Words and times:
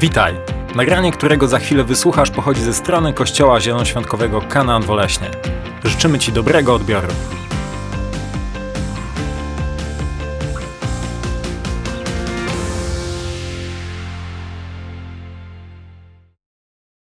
Witaj! 0.00 0.34
Nagranie, 0.74 1.12
którego 1.12 1.48
za 1.48 1.58
chwilę 1.58 1.84
wysłuchasz, 1.84 2.30
pochodzi 2.30 2.60
ze 2.60 2.74
strony 2.74 3.12
Kościoła 3.12 3.60
Zielonoświątkowego 3.60 4.40
Kanaan 4.40 4.82
Woleśnie. 4.82 5.30
Życzymy 5.84 6.18
Ci 6.18 6.32
dobrego 6.32 6.74
odbioru. 6.74 7.08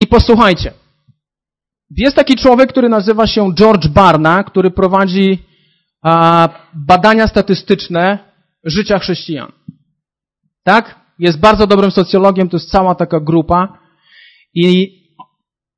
I 0.00 0.06
posłuchajcie. 0.06 0.72
Jest 1.90 2.16
taki 2.16 2.36
człowiek, 2.36 2.70
który 2.70 2.88
nazywa 2.88 3.26
się 3.26 3.54
George 3.54 3.88
Barna, 3.88 4.44
który 4.44 4.70
prowadzi 4.70 5.42
badania 6.74 7.28
statystyczne 7.28 8.18
życia 8.64 8.98
chrześcijan. 8.98 9.52
Tak? 10.62 11.07
Jest 11.18 11.40
bardzo 11.40 11.66
dobrym 11.66 11.90
socjologiem, 11.90 12.48
to 12.48 12.56
jest 12.56 12.70
cała 12.70 12.94
taka 12.94 13.20
grupa. 13.20 13.78
I 14.54 14.98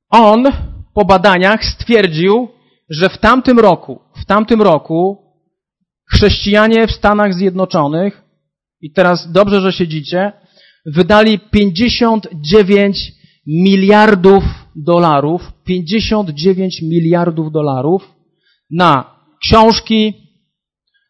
on 0.09 0.43
po 0.93 1.05
badaniach 1.05 1.65
stwierdził, 1.65 2.47
że 2.89 3.09
w 3.09 3.17
tamtym 3.17 3.59
roku, 3.59 3.99
w 4.21 4.25
tamtym 4.25 4.61
roku 4.61 5.17
chrześcijanie 6.13 6.87
w 6.87 6.91
Stanach 6.91 7.33
Zjednoczonych, 7.33 8.21
i 8.81 8.91
teraz 8.91 9.31
dobrze, 9.31 9.61
że 9.61 9.71
siedzicie, 9.71 10.31
wydali 10.85 11.39
59 11.39 13.11
miliardów 13.47 14.43
dolarów, 14.75 15.41
59 15.65 16.81
miliardów 16.81 17.51
dolarów 17.51 18.11
na 18.71 19.15
książki, 19.43 20.13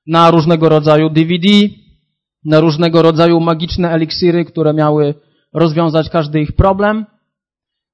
na 0.07 0.31
różnego 0.31 0.69
rodzaju 0.69 1.09
DVD, 1.09 1.47
na 2.45 2.59
różnego 2.59 3.01
rodzaju 3.01 3.39
magiczne 3.39 3.91
eliksiry, 3.91 4.45
które 4.45 4.73
miały 4.73 5.13
rozwiązać 5.53 6.09
każdy 6.09 6.41
ich 6.41 6.51
problem, 6.51 7.05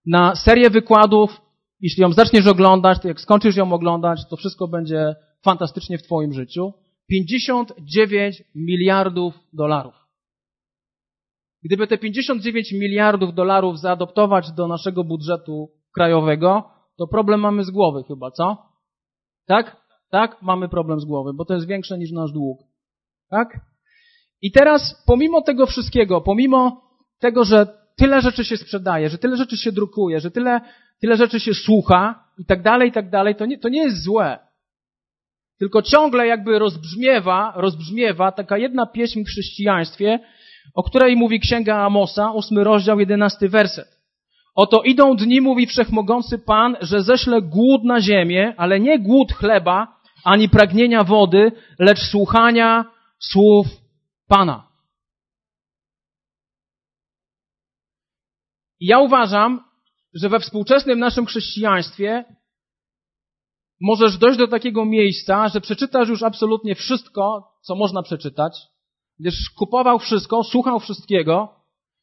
na 0.06 0.36
serię 0.36 0.70
wykładów. 0.70 1.42
Jeśli 1.80 2.02
ją 2.02 2.14
zaczniesz 2.14 2.48
oglądać, 2.48 3.02
to 3.02 3.08
jak 3.08 3.22
skończysz 3.22 3.56
ją 3.56 3.74
oglądać, 3.74 4.20
to 4.30 4.36
wszystko 4.36 4.68
będzie 4.68 5.16
fantastycznie 5.44 5.98
w 5.98 6.04
Twoim 6.04 6.34
życiu. 6.34 6.74
59 7.10 8.44
miliardów 8.56 9.34
dolarów. 9.54 9.94
Gdyby 11.64 11.88
te 11.88 11.98
59 11.98 12.72
miliardów 12.72 13.34
dolarów 13.34 13.80
zaadoptować 13.80 14.52
do 14.52 14.68
naszego 14.68 15.04
budżetu 15.04 15.70
krajowego, 15.94 16.70
to 16.98 17.08
problem 17.08 17.40
mamy 17.40 17.64
z 17.64 17.70
głowy 17.70 18.04
chyba, 18.08 18.32
co? 18.32 18.58
Tak? 19.46 19.78
Tak? 20.10 20.42
Mamy 20.42 20.70
problem 20.70 21.00
z 21.00 21.06
głowy, 21.06 21.34
bo 21.34 21.46
to 21.46 21.54
jest 21.54 21.68
większe 21.68 21.98
niż 21.98 22.12
nasz 22.12 22.32
dług. 22.32 22.60
Tak? 23.30 23.60
I 24.42 24.52
teraz, 24.52 25.04
pomimo 25.06 25.42
tego 25.42 25.66
wszystkiego, 25.66 26.22
pomimo 26.22 26.82
tego, 27.20 27.44
że 27.44 27.68
tyle 27.98 28.22
rzeczy 28.22 28.46
się 28.46 28.58
sprzedaje, 28.58 29.10
że 29.10 29.18
tyle 29.18 29.38
rzeczy 29.38 29.58
się 29.58 29.72
drukuje, 29.72 30.20
że 30.20 30.32
tyle, 30.32 30.62
tyle 31.02 31.18
rzeczy 31.18 31.40
się 31.40 31.54
słucha 31.54 32.24
i 32.38 32.46
tak 32.46 32.62
dalej, 32.62 32.90
i 32.90 32.92
tak 32.92 33.10
dalej, 33.10 33.36
to 33.36 33.46
nie, 33.46 33.58
to 33.58 33.70
nie 33.70 33.84
jest 33.84 34.04
złe. 34.04 34.40
Tylko 35.60 35.82
ciągle 35.82 36.28
jakby 36.28 36.60
rozbrzmiewa, 36.60 37.54
rozbrzmiewa 37.56 38.32
taka 38.32 38.58
jedna 38.58 38.86
pieśń 38.86 39.24
w 39.24 39.28
chrześcijaństwie, 39.28 40.20
o 40.76 40.84
której 40.84 41.16
mówi 41.16 41.40
Księga 41.40 41.76
Amosa, 41.76 42.32
ósmy 42.32 42.64
rozdział, 42.64 43.00
jedenasty 43.00 43.50
werset. 43.50 43.98
Oto 44.56 44.82
idą 44.82 45.16
dni, 45.16 45.42
mówi 45.42 45.68
Wszechmogący 45.68 46.40
Pan, 46.40 46.78
że 46.82 47.02
ześle 47.02 47.42
głód 47.42 47.84
na 47.84 48.02
ziemię, 48.02 48.54
ale 48.58 48.80
nie 48.80 49.00
głód 49.00 49.34
chleba, 49.34 49.98
ani 50.24 50.50
pragnienia 50.50 51.04
wody, 51.04 51.52
lecz 51.80 52.00
słuchania 52.00 52.86
słów 53.20 53.68
Pana. 54.28 54.68
I 58.80 58.86
ja 58.86 59.00
uważam, 59.00 59.64
że 60.14 60.30
we 60.30 60.40
współczesnym 60.40 61.00
naszym 61.00 61.26
chrześcijaństwie 61.26 62.26
możesz 63.82 64.18
dojść 64.18 64.38
do 64.38 64.48
takiego 64.48 64.86
miejsca, 64.86 65.48
że 65.48 65.62
przeczytasz 65.62 66.10
już 66.10 66.24
absolutnie 66.24 66.76
wszystko, 66.76 67.52
co 67.62 67.76
można 67.76 68.04
przeczytać, 68.04 68.58
będziesz 69.20 69.50
kupował 69.50 70.00
wszystko, 70.00 70.44
słuchał 70.44 70.80
wszystkiego, 70.80 71.56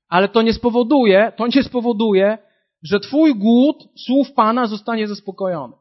ale 0.09 0.28
to 0.28 0.43
nie 0.43 0.53
spowoduje, 0.53 1.32
to 1.37 1.47
nie 1.47 1.62
spowoduje, 1.62 2.38
że 2.82 3.00
twój 3.00 3.34
głód 3.34 3.77
słów 4.06 4.32
Pana 4.32 4.66
zostanie 4.66 5.09
zaspokojony. 5.09 5.75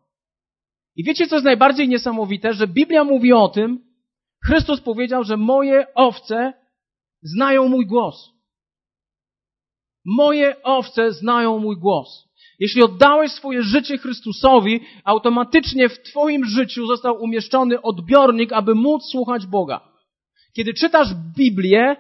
I 0.96 1.04
wiecie, 1.04 1.28
co 1.28 1.36
jest 1.36 1.46
najbardziej 1.46 1.90
niesamowite? 1.90 2.54
Że 2.54 2.68
Biblia 2.68 3.04
mówi 3.04 3.34
o 3.34 3.48
tym, 3.48 3.93
Chrystus 4.46 4.82
powiedział, 4.82 5.24
że 5.24 5.38
moje 5.38 5.94
owce 5.96 6.54
znają 7.22 7.68
mój 7.68 7.86
głos. 7.86 8.30
Moje 10.06 10.64
owce 10.64 11.12
znają 11.12 11.60
mój 11.60 11.78
głos. 11.78 12.28
Jeśli 12.60 12.84
oddałeś 12.84 13.32
swoje 13.32 13.64
życie 13.64 13.98
Chrystusowi, 13.98 14.80
automatycznie 15.04 15.90
w 15.90 16.04
Twoim 16.04 16.46
życiu 16.46 16.88
został 16.88 17.24
umieszczony 17.24 17.82
odbiornik, 17.82 18.54
aby 18.54 18.76
móc 18.76 19.04
słuchać 19.12 19.46
Boga. 19.46 19.82
Kiedy 20.54 20.74
czytasz 20.74 21.08
Biblię, 21.38 21.96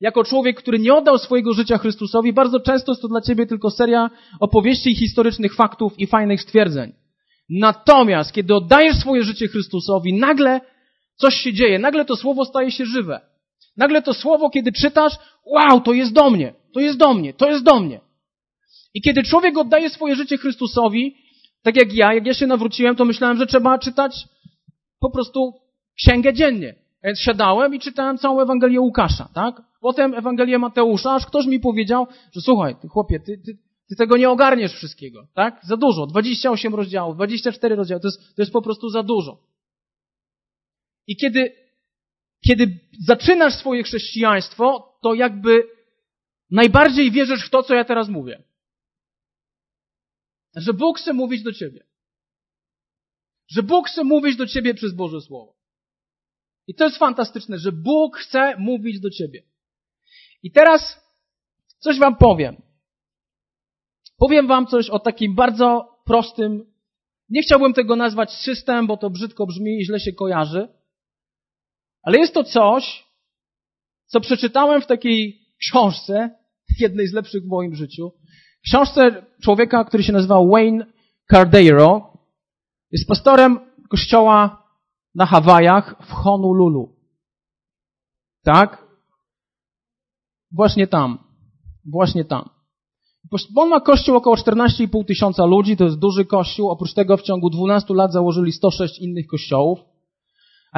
jako 0.00 0.24
człowiek, 0.24 0.56
który 0.56 0.78
nie 0.78 0.94
oddał 0.94 1.18
swojego 1.18 1.52
życia 1.52 1.78
Chrystusowi, 1.78 2.32
bardzo 2.32 2.60
często 2.60 2.92
jest 2.92 3.02
to 3.02 3.08
dla 3.08 3.20
Ciebie 3.20 3.46
tylko 3.46 3.70
seria 3.70 4.10
opowieści 4.40 4.94
historycznych 4.94 5.54
faktów 5.54 5.98
i 5.98 6.06
fajnych 6.06 6.40
stwierdzeń. 6.42 6.92
Natomiast, 7.50 8.32
kiedy 8.32 8.54
oddajesz 8.54 8.96
swoje 8.96 9.22
życie 9.22 9.48
Chrystusowi, 9.48 10.14
nagle 10.14 10.60
coś 11.18 11.34
się 11.34 11.52
dzieje, 11.52 11.78
nagle 11.78 12.04
to 12.04 12.16
słowo 12.16 12.44
staje 12.44 12.70
się 12.70 12.86
żywe. 12.86 13.20
Nagle 13.76 14.02
to 14.02 14.14
słowo, 14.14 14.50
kiedy 14.50 14.72
czytasz, 14.72 15.12
wow, 15.46 15.80
to 15.80 15.92
jest 15.92 16.12
do 16.12 16.30
mnie, 16.30 16.54
to 16.74 16.80
jest 16.80 16.98
do 16.98 17.14
mnie, 17.14 17.34
to 17.34 17.50
jest 17.50 17.64
do 17.64 17.80
mnie. 17.80 18.00
I 18.94 19.02
kiedy 19.02 19.22
człowiek 19.22 19.58
oddaje 19.58 19.90
swoje 19.90 20.16
życie 20.16 20.38
Chrystusowi, 20.38 21.16
tak 21.62 21.76
jak 21.76 21.94
ja, 21.94 22.14
jak 22.14 22.26
ja 22.26 22.34
się 22.34 22.46
nawróciłem, 22.46 22.96
to 22.96 23.04
myślałem, 23.04 23.36
że 23.36 23.46
trzeba 23.46 23.78
czytać 23.78 24.28
po 25.00 25.10
prostu 25.10 25.52
księgę 25.96 26.32
dziennie. 26.32 26.74
Więc 27.04 27.20
siadałem 27.20 27.74
i 27.74 27.80
czytałem 27.80 28.18
całą 28.18 28.40
Ewangelię 28.40 28.80
Łukasza, 28.80 29.28
tak? 29.34 29.62
Potem 29.80 30.14
Ewangelię 30.14 30.58
Mateusza, 30.58 31.14
aż 31.14 31.26
ktoś 31.26 31.46
mi 31.46 31.60
powiedział, 31.60 32.06
że 32.32 32.40
słuchaj, 32.40 32.76
ty 32.82 32.88
chłopie, 32.88 33.20
ty, 33.20 33.38
ty, 33.38 33.58
ty 33.88 33.96
tego 33.96 34.16
nie 34.16 34.30
ogarniesz 34.30 34.72
wszystkiego, 34.72 35.26
tak? 35.34 35.60
Za 35.62 35.76
dużo. 35.76 36.06
28 36.06 36.74
rozdziałów, 36.74 37.16
24 37.16 37.76
rozdziałów, 37.76 38.02
to 38.02 38.08
jest, 38.08 38.36
to 38.36 38.42
jest 38.42 38.52
po 38.52 38.62
prostu 38.62 38.88
za 38.88 39.02
dużo. 39.02 39.38
I 41.08 41.16
kiedy, 41.16 41.52
kiedy 42.46 42.78
zaczynasz 43.06 43.54
swoje 43.54 43.82
chrześcijaństwo, 43.82 44.98
to 45.02 45.14
jakby 45.14 45.62
najbardziej 46.50 47.10
wierzysz 47.10 47.46
w 47.46 47.50
to, 47.50 47.62
co 47.62 47.74
ja 47.74 47.84
teraz 47.84 48.08
mówię. 48.08 48.42
Że 50.56 50.74
Bóg 50.74 50.98
chce 50.98 51.12
mówić 51.12 51.42
do 51.42 51.52
ciebie. 51.52 51.86
Że 53.48 53.62
Bóg 53.62 53.88
chce 53.88 54.04
mówić 54.04 54.36
do 54.36 54.46
ciebie 54.46 54.74
przez 54.74 54.94
Boże 54.94 55.20
Słowo. 55.20 55.56
I 56.66 56.74
to 56.74 56.84
jest 56.84 56.98
fantastyczne, 56.98 57.58
że 57.58 57.72
Bóg 57.72 58.16
chce 58.16 58.56
mówić 58.58 59.00
do 59.00 59.10
ciebie. 59.10 59.42
I 60.42 60.52
teraz 60.52 61.00
coś 61.78 61.98
wam 61.98 62.16
powiem. 62.16 62.62
Powiem 64.18 64.46
wam 64.46 64.66
coś 64.66 64.90
o 64.90 64.98
takim 64.98 65.34
bardzo 65.34 65.98
prostym, 66.04 66.72
nie 67.28 67.42
chciałbym 67.42 67.74
tego 67.74 67.96
nazwać 67.96 68.32
system, 68.32 68.86
bo 68.86 68.96
to 68.96 69.10
brzydko 69.10 69.46
brzmi 69.46 69.78
i 69.78 69.84
źle 69.84 70.00
się 70.00 70.12
kojarzy, 70.12 70.68
ale 72.02 72.18
jest 72.18 72.34
to 72.34 72.44
coś, 72.44 73.06
co 74.06 74.20
przeczytałem 74.20 74.82
w 74.82 74.86
takiej 74.86 75.40
książce, 75.60 76.30
jednej 76.80 77.06
z 77.06 77.12
lepszych 77.12 77.42
w 77.42 77.48
moim 77.48 77.74
życiu. 77.74 78.12
Książce 78.64 79.26
człowieka, 79.42 79.84
który 79.84 80.02
się 80.02 80.12
nazywa 80.12 80.44
Wayne 80.44 80.86
Cardero. 81.30 82.12
Jest 82.92 83.08
pastorem 83.08 83.58
kościoła 83.90 84.62
na 85.14 85.26
Hawajach 85.26 85.94
w 86.06 86.12
Honolulu. 86.12 86.96
Tak? 88.44 88.88
Właśnie 90.52 90.86
tam. 90.86 91.18
Właśnie 91.84 92.24
tam. 92.24 92.48
On 93.56 93.68
ma 93.68 93.80
kościół 93.80 94.16
około 94.16 94.36
14,5 94.36 95.04
tysiąca 95.04 95.44
ludzi, 95.44 95.76
to 95.76 95.84
jest 95.84 95.98
duży 95.98 96.24
kościół. 96.24 96.70
Oprócz 96.70 96.94
tego 96.94 97.16
w 97.16 97.22
ciągu 97.22 97.50
12 97.50 97.94
lat 97.94 98.12
założyli 98.12 98.52
106 98.52 98.98
innych 98.98 99.26
kościołów. 99.26 99.78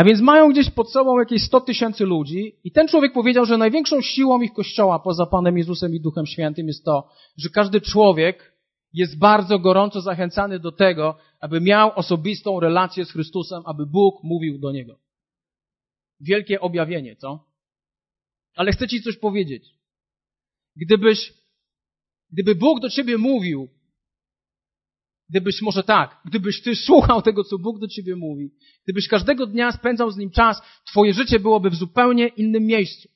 A 0.00 0.04
więc 0.04 0.20
mają 0.20 0.48
gdzieś 0.48 0.70
pod 0.70 0.92
sobą 0.92 1.18
jakieś 1.18 1.42
100 1.42 1.60
tysięcy 1.60 2.04
ludzi 2.06 2.56
i 2.64 2.72
ten 2.72 2.88
człowiek 2.88 3.12
powiedział, 3.12 3.44
że 3.44 3.58
największą 3.58 4.00
siłą 4.00 4.40
ich 4.40 4.52
kościoła 4.52 4.98
poza 4.98 5.26
Panem 5.26 5.58
Jezusem 5.58 5.94
i 5.94 6.00
Duchem 6.00 6.26
Świętym 6.26 6.66
jest 6.66 6.84
to, 6.84 7.08
że 7.36 7.48
każdy 7.48 7.80
człowiek 7.80 8.56
jest 8.92 9.18
bardzo 9.18 9.58
gorąco 9.58 10.00
zachęcany 10.00 10.58
do 10.58 10.72
tego, 10.72 11.18
aby 11.40 11.60
miał 11.60 11.92
osobistą 11.94 12.60
relację 12.60 13.04
z 13.04 13.12
Chrystusem, 13.12 13.62
aby 13.66 13.86
Bóg 13.86 14.22
mówił 14.22 14.58
do 14.58 14.72
niego. 14.72 14.98
Wielkie 16.20 16.60
objawienie, 16.60 17.16
co? 17.16 17.44
Ale 18.54 18.72
chcę 18.72 18.88
Ci 18.88 19.02
coś 19.02 19.16
powiedzieć. 19.16 19.74
Gdybyś, 20.76 21.32
gdyby 22.32 22.54
Bóg 22.54 22.80
do 22.80 22.90
Ciebie 22.90 23.18
mówił, 23.18 23.68
gdybyś 25.30 25.62
może 25.62 25.82
tak, 25.82 26.20
gdybyś 26.24 26.62
Ty 26.62 26.76
słuchał 26.76 27.22
tego, 27.22 27.44
co 27.44 27.58
Bóg 27.58 27.78
do 27.78 27.88
Ciebie 27.88 28.16
mówi, 28.16 28.50
gdybyś 28.84 29.08
każdego 29.08 29.46
dnia 29.46 29.72
spędzał 29.72 30.10
z 30.10 30.16
Nim 30.16 30.30
czas, 30.30 30.62
Twoje 30.86 31.14
życie 31.14 31.40
byłoby 31.40 31.70
w 31.70 31.74
zupełnie 31.74 32.26
innym 32.26 32.66
miejscu. 32.66 33.08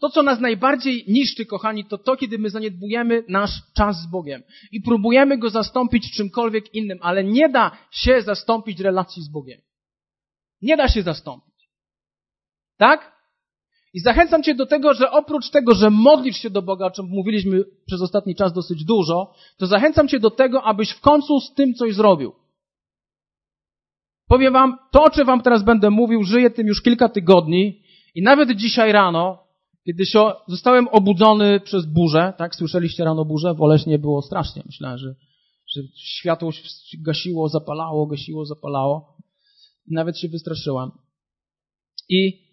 To, 0.00 0.10
co 0.10 0.22
nas 0.22 0.40
najbardziej 0.40 1.04
niszczy, 1.08 1.46
kochani, 1.46 1.84
to 1.84 1.98
to, 1.98 2.16
kiedy 2.16 2.38
my 2.38 2.50
zaniedbujemy 2.50 3.24
nasz 3.28 3.50
czas 3.76 4.02
z 4.02 4.06
Bogiem 4.06 4.42
i 4.72 4.80
próbujemy 4.80 5.38
go 5.38 5.50
zastąpić 5.50 6.12
czymkolwiek 6.16 6.74
innym, 6.74 6.98
ale 7.02 7.24
nie 7.24 7.48
da 7.48 7.78
się 7.90 8.22
zastąpić 8.22 8.80
relacji 8.80 9.22
z 9.22 9.28
Bogiem. 9.28 9.60
Nie 10.62 10.76
da 10.76 10.88
się 10.88 11.02
zastąpić. 11.02 11.70
Tak? 12.76 13.19
I 13.92 14.00
zachęcam 14.00 14.42
Cię 14.42 14.54
do 14.54 14.66
tego, 14.66 14.94
że 14.94 15.10
oprócz 15.10 15.50
tego, 15.50 15.74
że 15.74 15.90
modlisz 15.90 16.36
się 16.36 16.50
do 16.50 16.62
Boga, 16.62 16.86
o 16.86 16.90
czym 16.90 17.06
mówiliśmy 17.06 17.64
przez 17.86 18.02
ostatni 18.02 18.34
czas 18.34 18.52
dosyć 18.52 18.84
dużo, 18.84 19.32
to 19.58 19.66
zachęcam 19.66 20.08
Cię 20.08 20.20
do 20.20 20.30
tego, 20.30 20.62
abyś 20.62 20.90
w 20.90 21.00
końcu 21.00 21.40
z 21.40 21.54
tym 21.54 21.74
coś 21.74 21.94
zrobił. 21.94 22.32
Powiem 24.28 24.52
Wam, 24.52 24.78
to 24.92 25.02
o 25.02 25.10
czym 25.10 25.26
Wam 25.26 25.42
teraz 25.42 25.62
będę 25.62 25.90
mówił, 25.90 26.22
żyję 26.22 26.50
tym 26.50 26.66
już 26.66 26.82
kilka 26.82 27.08
tygodni 27.08 27.82
i 28.14 28.22
nawet 28.22 28.50
dzisiaj 28.56 28.92
rano, 28.92 29.38
kiedy 29.86 30.06
się, 30.06 30.32
zostałem 30.48 30.88
obudzony 30.88 31.60
przez 31.60 31.86
burzę, 31.86 32.32
tak, 32.38 32.54
słyszeliście 32.54 33.04
rano 33.04 33.24
burzę, 33.24 33.54
w 33.54 33.62
Oleśnie 33.62 33.98
było 33.98 34.22
strasznie, 34.22 34.62
myślałem, 34.66 34.98
że, 34.98 35.14
że 35.74 35.80
światło 35.96 36.50
gasiło, 36.98 37.48
zapalało, 37.48 38.06
gasiło, 38.06 38.44
zapalało. 38.44 39.16
Nawet 39.90 40.18
się 40.18 40.28
wystraszyłem. 40.28 40.90
I 42.08 42.49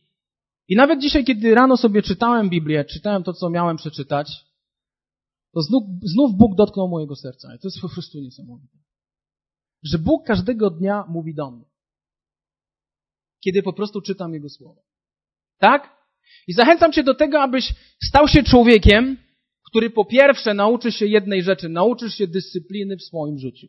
i 0.68 0.76
nawet 0.76 1.02
dzisiaj, 1.02 1.26
kiedy 1.26 1.56
rano 1.56 1.78
sobie 1.78 2.02
czytałem 2.02 2.50
Biblię, 2.50 2.86
czytałem 2.86 3.24
to, 3.24 3.34
co 3.34 3.50
miałem 3.50 3.78
przeczytać, 3.78 4.48
to 5.54 5.62
znów, 5.62 5.84
znów 6.04 6.38
Bóg 6.38 6.56
dotknął 6.56 6.88
mojego 6.88 7.16
serca. 7.16 7.56
I 7.56 7.60
to 7.60 7.68
jest 7.68 7.82
po 7.82 7.90
prostu 7.90 8.20
niesamowite. 8.20 8.78
Że 9.84 9.98
Bóg 9.98 10.26
każdego 10.26 10.70
dnia 10.70 11.04
mówi 11.10 11.36
do 11.36 11.52
mnie. 11.52 11.66
Kiedy 13.44 13.64
po 13.64 13.74
prostu 13.74 14.02
czytam 14.02 14.34
Jego 14.34 14.50
słowo. 14.50 14.84
Tak? 15.58 15.98
I 16.48 16.54
zachęcam 16.54 16.94
Cię 16.94 17.04
do 17.04 17.16
tego, 17.16 17.42
abyś 17.42 17.74
stał 18.04 18.28
się 18.28 18.44
człowiekiem, 18.44 19.18
który 19.70 19.90
po 19.90 20.06
pierwsze 20.06 20.54
nauczy 20.54 20.92
się 20.92 21.06
jednej 21.06 21.44
rzeczy. 21.44 21.70
Nauczysz 21.70 22.14
się 22.14 22.28
dyscypliny 22.28 22.98
w 22.98 23.04
swoim 23.04 23.40
życiu. 23.40 23.68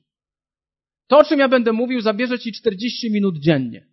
To, 1.06 1.18
o 1.18 1.24
czym 1.24 1.38
ja 1.38 1.48
będę 1.48 1.72
mówił, 1.72 2.00
zabierze 2.00 2.38
Ci 2.38 2.52
40 2.52 3.10
minut 3.10 3.38
dziennie. 3.38 3.87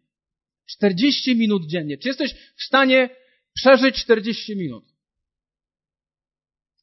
40 0.66 1.36
minut 1.36 1.66
dziennie. 1.66 1.98
Czy 1.98 2.08
jesteś 2.08 2.34
w 2.34 2.64
stanie 2.64 3.10
przeżyć 3.54 3.96
40 3.96 4.56
minut? 4.56 4.86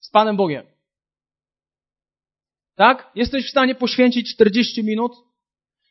Z 0.00 0.11
Panem 0.11 0.37
Bogiem. 0.37 0.67
Tak? 2.75 3.11
Jesteś 3.14 3.46
w 3.46 3.50
stanie 3.50 3.75
poświęcić 3.75 4.34
40 4.34 4.84
minut? 4.84 5.12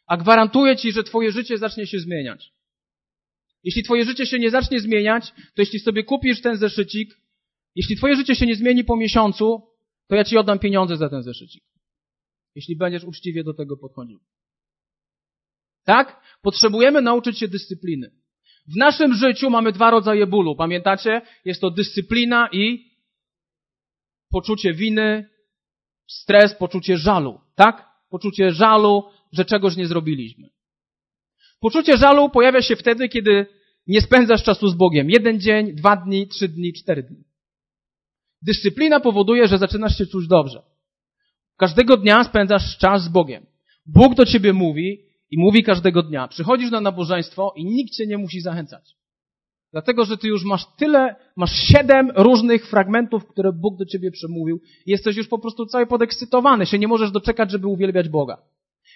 A 0.06 0.18
gwarantuję 0.18 0.76
Ci, 0.76 0.92
że 0.92 1.04
Twoje 1.04 1.32
życie 1.32 1.58
zacznie 1.58 1.88
się 1.88 2.00
zmieniać. 2.00 2.54
Jeśli 3.64 3.84
Twoje 3.84 4.06
życie 4.06 4.26
się 4.26 4.40
nie 4.40 4.50
zacznie 4.50 4.80
zmieniać, 4.80 5.32
to 5.32 5.62
jeśli 5.62 5.80
sobie 5.80 6.04
kupisz 6.04 6.42
ten 6.42 6.58
zeszycik, 6.58 7.18
jeśli 7.76 7.96
Twoje 7.96 8.16
życie 8.16 8.36
się 8.36 8.46
nie 8.46 8.56
zmieni 8.56 8.84
po 8.84 8.98
miesiącu, 8.98 9.62
to 10.08 10.16
ja 10.16 10.24
Ci 10.24 10.38
oddam 10.38 10.60
pieniądze 10.60 10.98
za 10.98 11.10
ten 11.10 11.24
zeszycik. 11.24 11.64
Jeśli 12.56 12.76
będziesz 12.76 13.04
uczciwie 13.04 13.44
do 13.44 13.54
tego 13.54 13.78
podchodził. 13.78 14.20
Tak? 15.86 16.22
Potrzebujemy 16.42 17.02
nauczyć 17.02 17.40
się 17.40 17.48
dyscypliny. 17.48 18.12
W 18.68 18.76
naszym 18.76 19.14
życiu 19.14 19.50
mamy 19.50 19.72
dwa 19.72 19.92
rodzaje 19.92 20.28
bólu. 20.28 20.56
Pamiętacie? 20.56 21.22
Jest 21.46 21.62
to 21.62 21.72
dyscyplina 21.72 22.50
i 22.52 22.92
poczucie 24.30 24.74
winy, 24.74 25.30
stres, 26.08 26.56
poczucie 26.56 26.98
żalu. 26.98 27.40
Tak? 27.56 27.90
Poczucie 28.10 28.52
żalu, 28.52 29.04
że 29.32 29.46
czegoś 29.46 29.76
nie 29.76 29.88
zrobiliśmy. 29.88 30.50
Poczucie 31.60 31.98
żalu 31.98 32.30
pojawia 32.30 32.62
się 32.62 32.76
wtedy, 32.76 33.10
kiedy 33.10 33.46
nie 33.88 34.02
spędzasz 34.02 34.44
czasu 34.44 34.68
z 34.68 34.76
Bogiem. 34.76 35.10
Jeden 35.10 35.40
dzień, 35.40 35.76
dwa 35.76 35.96
dni, 35.96 36.28
trzy 36.28 36.48
dni, 36.48 36.74
cztery 36.74 37.04
dni. 37.04 37.24
Dyscyplina 38.42 39.00
powoduje, 39.00 39.48
że 39.48 39.58
zaczynasz 39.58 39.98
się 39.98 40.06
czuć 40.06 40.28
dobrze. 40.28 40.62
Każdego 41.58 41.98
dnia 41.98 42.24
spędzasz 42.24 42.78
czas 42.78 43.04
z 43.04 43.08
Bogiem. 43.08 43.46
Bóg 43.86 44.16
do 44.16 44.26
ciebie 44.26 44.54
mówi, 44.54 45.06
i 45.32 45.40
mówi 45.40 45.64
każdego 45.64 46.04
dnia. 46.04 46.28
Przychodzisz 46.28 46.72
na 46.72 46.82
nabożeństwo 46.82 47.54
i 47.56 47.66
nikt 47.66 47.94
cię 47.94 48.08
nie 48.08 48.18
musi 48.18 48.42
zachęcać. 48.42 48.96
Dlatego, 49.72 50.06
że 50.06 50.18
ty 50.18 50.28
już 50.28 50.44
masz 50.44 50.66
tyle, 50.78 51.16
masz 51.36 51.52
siedem 51.52 52.12
różnych 52.16 52.68
fragmentów, 52.68 53.28
które 53.28 53.52
Bóg 53.54 53.78
do 53.78 53.86
ciebie 53.86 54.12
przemówił 54.12 54.62
jesteś 54.86 55.18
już 55.18 55.28
po 55.28 55.40
prostu 55.40 55.66
cały 55.66 55.88
podekscytowany, 55.88 56.66
się 56.66 56.80
nie 56.80 56.88
możesz 56.88 57.12
doczekać, 57.12 57.52
żeby 57.52 57.68
uwielbiać 57.68 58.10
Boga. 58.10 58.38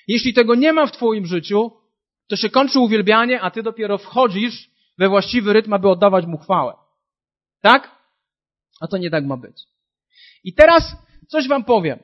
Jeśli 0.08 0.34
tego 0.34 0.56
nie 0.56 0.74
ma 0.74 0.88
w 0.88 0.92
twoim 0.92 1.26
życiu, 1.26 1.72
to 2.28 2.36
się 2.36 2.50
kończy 2.50 2.80
uwielbianie, 2.80 3.42
a 3.42 3.52
ty 3.52 3.64
dopiero 3.64 3.98
wchodzisz 3.98 4.70
we 4.98 5.10
właściwy 5.10 5.54
rytm, 5.54 5.74
aby 5.74 5.90
oddawać 5.90 6.26
Mu 6.26 6.38
chwałę. 6.38 6.74
Tak? 7.62 7.92
A 8.82 8.88
to 8.88 8.98
nie 8.98 9.10
tak 9.10 9.26
ma 9.26 9.38
być. 9.38 9.64
I 10.44 10.54
teraz 10.54 10.96
coś 11.28 11.48
wam 11.48 11.64
powiem. 11.64 12.00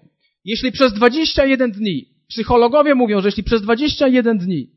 Jeśli 0.45 0.71
przez 0.71 0.93
21 0.93 1.71
dni 1.71 2.05
Psychologowie 2.31 2.95
mówią, 2.95 3.21
że 3.21 3.27
jeśli 3.27 3.43
przez 3.43 3.61
21 3.61 4.37
dni 4.37 4.71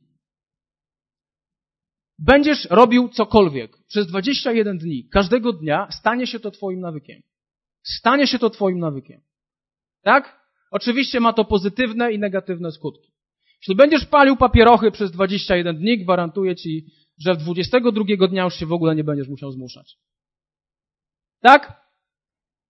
będziesz 2.18 2.64
robił 2.70 3.08
cokolwiek 3.08 3.76
przez 3.86 4.06
21 4.06 4.78
dni, 4.78 5.08
każdego 5.08 5.52
dnia, 5.52 5.88
stanie 5.90 6.26
się 6.26 6.40
to 6.40 6.50
twoim 6.50 6.80
nawykiem. 6.80 7.22
Stanie 7.82 8.26
się 8.26 8.38
to 8.38 8.50
twoim 8.50 8.78
nawykiem. 8.78 9.20
Tak? 10.02 10.44
Oczywiście 10.70 11.20
ma 11.20 11.32
to 11.32 11.44
pozytywne 11.44 12.12
i 12.12 12.18
negatywne 12.18 12.72
skutki. 12.72 13.12
Jeśli 13.60 13.76
będziesz 13.76 14.06
palił 14.06 14.36
papierochy 14.36 14.90
przez 14.90 15.10
21 15.10 15.76
dni, 15.76 15.98
gwarantuję 15.98 16.56
ci, 16.56 16.86
że 17.18 17.34
w 17.34 17.38
22 17.38 18.26
dnia 18.28 18.44
już 18.44 18.54
się 18.54 18.66
w 18.66 18.72
ogóle 18.72 18.94
nie 18.94 19.04
będziesz 19.04 19.28
musiał 19.28 19.50
zmuszać. 19.50 19.96
Tak? 21.40 21.84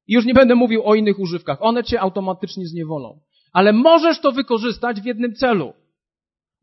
I 0.07 0.15
już 0.15 0.25
nie 0.25 0.35
będę 0.35 0.55
mówił 0.55 0.83
o 0.85 0.95
innych 0.95 1.19
używkach. 1.19 1.59
One 1.63 1.85
cię 1.85 2.01
automatycznie 2.01 2.67
zniewolą. 2.67 3.21
Ale 3.55 3.73
możesz 3.73 4.21
to 4.21 4.33
wykorzystać 4.33 5.01
w 5.01 5.05
jednym 5.05 5.35
celu. 5.35 5.73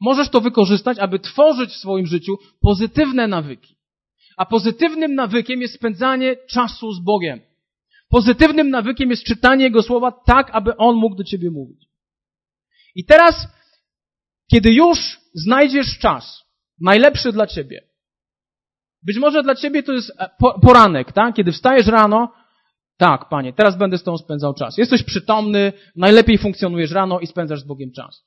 Możesz 0.02 0.30
to 0.30 0.42
wykorzystać, 0.42 1.00
aby 1.00 1.20
tworzyć 1.20 1.70
w 1.70 1.76
swoim 1.76 2.06
życiu 2.06 2.38
pozytywne 2.62 3.28
nawyki. 3.28 3.76
A 4.38 4.46
pozytywnym 4.46 5.16
nawykiem 5.16 5.62
jest 5.62 5.74
spędzanie 5.74 6.36
czasu 6.50 6.92
z 6.92 7.00
Bogiem. 7.00 7.40
Pozytywnym 8.10 8.70
nawykiem 8.70 9.10
jest 9.10 9.24
czytanie 9.24 9.64
Jego 9.64 9.84
słowa 9.84 10.12
tak, 10.12 10.50
aby 10.52 10.78
On 10.78 10.96
mógł 10.96 11.16
do 11.16 11.24
Ciebie 11.24 11.52
mówić. 11.52 11.86
I 12.96 13.06
teraz, 13.06 13.48
kiedy 14.52 14.74
już 14.74 15.20
znajdziesz 15.34 16.00
czas, 16.00 16.44
najlepszy 16.80 17.32
dla 17.32 17.48
Ciebie, 17.48 17.88
być 19.04 19.18
może 19.18 19.44
dla 19.44 19.56
Ciebie 19.56 19.84
to 19.84 19.94
jest 19.94 20.12
e, 20.20 20.30
poranek, 20.62 21.12
tak? 21.12 21.36
Kiedy 21.36 21.52
wstajesz 21.52 21.88
rano 21.88 22.34
tak, 23.02 23.30
panie, 23.30 23.54
teraz 23.54 23.78
będę 23.78 23.98
z 23.98 24.04
Tobą 24.04 24.18
spędzał 24.18 24.54
czas. 24.54 24.78
Jesteś 24.78 25.04
przytomny, 25.04 25.74
najlepiej 25.96 26.38
funkcjonujesz 26.38 26.92
rano 26.92 27.20
i 27.20 27.28
spędzasz 27.28 27.60
z 27.60 27.64
Bogiem 27.64 27.92
czas. 27.92 28.26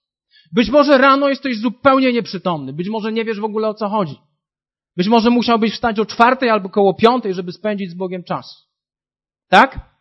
Być 0.52 0.70
może 0.70 0.98
rano 0.98 1.28
jesteś 1.28 1.58
zupełnie 1.58 2.12
nieprzytomny. 2.12 2.72
Być 2.72 2.88
może 2.88 3.12
nie 3.12 3.24
wiesz 3.24 3.40
w 3.40 3.44
ogóle 3.44 3.68
o 3.68 3.74
co 3.74 3.88
chodzi. 3.88 4.16
Być 4.96 5.08
może 5.08 5.30
musiałbyś 5.30 5.72
wstać 5.72 5.98
o 5.98 6.06
czwartej 6.06 6.50
albo 6.50 6.68
koło 6.68 6.94
piątej, 6.94 7.34
żeby 7.34 7.52
spędzić 7.52 7.90
z 7.90 7.94
Bogiem 7.94 8.24
czas. 8.24 8.68
Tak? 9.48 9.98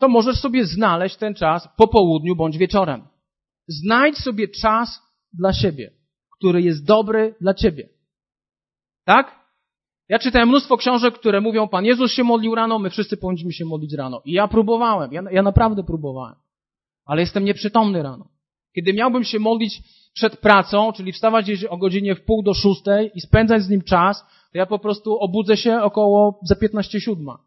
To 0.00 0.08
możesz 0.08 0.40
sobie 0.40 0.66
znaleźć 0.66 1.16
ten 1.16 1.34
czas 1.34 1.68
po 1.76 1.88
południu 1.88 2.36
bądź 2.36 2.58
wieczorem. 2.58 3.08
Znajdź 3.68 4.18
sobie 4.18 4.48
czas 4.48 5.02
dla 5.32 5.52
siebie, 5.52 5.90
który 6.36 6.62
jest 6.62 6.84
dobry 6.84 7.34
dla 7.40 7.54
ciebie. 7.54 7.88
Tak? 9.04 9.37
Ja 10.08 10.18
czytałem 10.18 10.48
mnóstwo 10.48 10.76
książek, 10.76 11.14
które 11.14 11.40
mówią, 11.40 11.68
Pan 11.68 11.84
Jezus 11.84 12.12
się 12.12 12.24
modlił 12.24 12.54
rano, 12.54 12.78
my 12.78 12.90
wszyscy 12.90 13.16
powinniśmy 13.16 13.52
się 13.52 13.64
modlić 13.64 13.92
rano. 13.92 14.22
I 14.24 14.32
ja 14.32 14.48
próbowałem, 14.48 15.12
ja, 15.12 15.22
ja 15.30 15.42
naprawdę 15.42 15.84
próbowałem. 15.84 16.34
Ale 17.04 17.20
jestem 17.20 17.44
nieprzytomny 17.44 18.02
rano. 18.02 18.28
Kiedy 18.74 18.92
miałbym 18.92 19.24
się 19.24 19.38
modlić 19.38 19.82
przed 20.14 20.36
pracą, 20.36 20.92
czyli 20.92 21.12
wstawać 21.12 21.44
gdzieś 21.44 21.64
o 21.64 21.76
godzinie 21.76 22.14
w 22.14 22.24
pół 22.24 22.42
do 22.42 22.54
szóstej 22.54 23.10
i 23.14 23.20
spędzać 23.20 23.62
z 23.62 23.68
nim 23.68 23.82
czas, 23.82 24.22
to 24.52 24.58
ja 24.58 24.66
po 24.66 24.78
prostu 24.78 25.18
obudzę 25.18 25.56
się 25.56 25.82
około 25.82 26.40
za 26.42 26.56
15 26.56 27.00
siódma. 27.00 27.38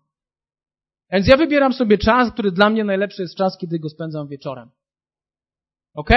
Więc 1.12 1.28
ja 1.28 1.38
wybieram 1.38 1.74
sobie 1.74 1.98
czas, 1.98 2.32
który 2.32 2.52
dla 2.52 2.70
mnie 2.70 2.84
najlepszy 2.84 3.22
jest 3.22 3.36
czas, 3.36 3.58
kiedy 3.58 3.80
go 3.80 3.90
spędzam 3.90 4.28
wieczorem. 4.28 4.70
Ok? 5.94 6.10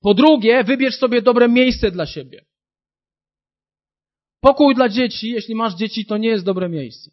Po 0.00 0.14
drugie, 0.14 0.64
wybierz 0.64 0.96
sobie 0.96 1.22
dobre 1.22 1.48
miejsce 1.48 1.90
dla 1.90 2.06
siebie. 2.06 2.44
Pokój 4.42 4.74
dla 4.74 4.88
dzieci, 4.88 5.30
jeśli 5.30 5.54
masz 5.54 5.74
dzieci, 5.74 6.06
to 6.06 6.16
nie 6.16 6.28
jest 6.28 6.44
dobre 6.44 6.68
miejsce. 6.68 7.10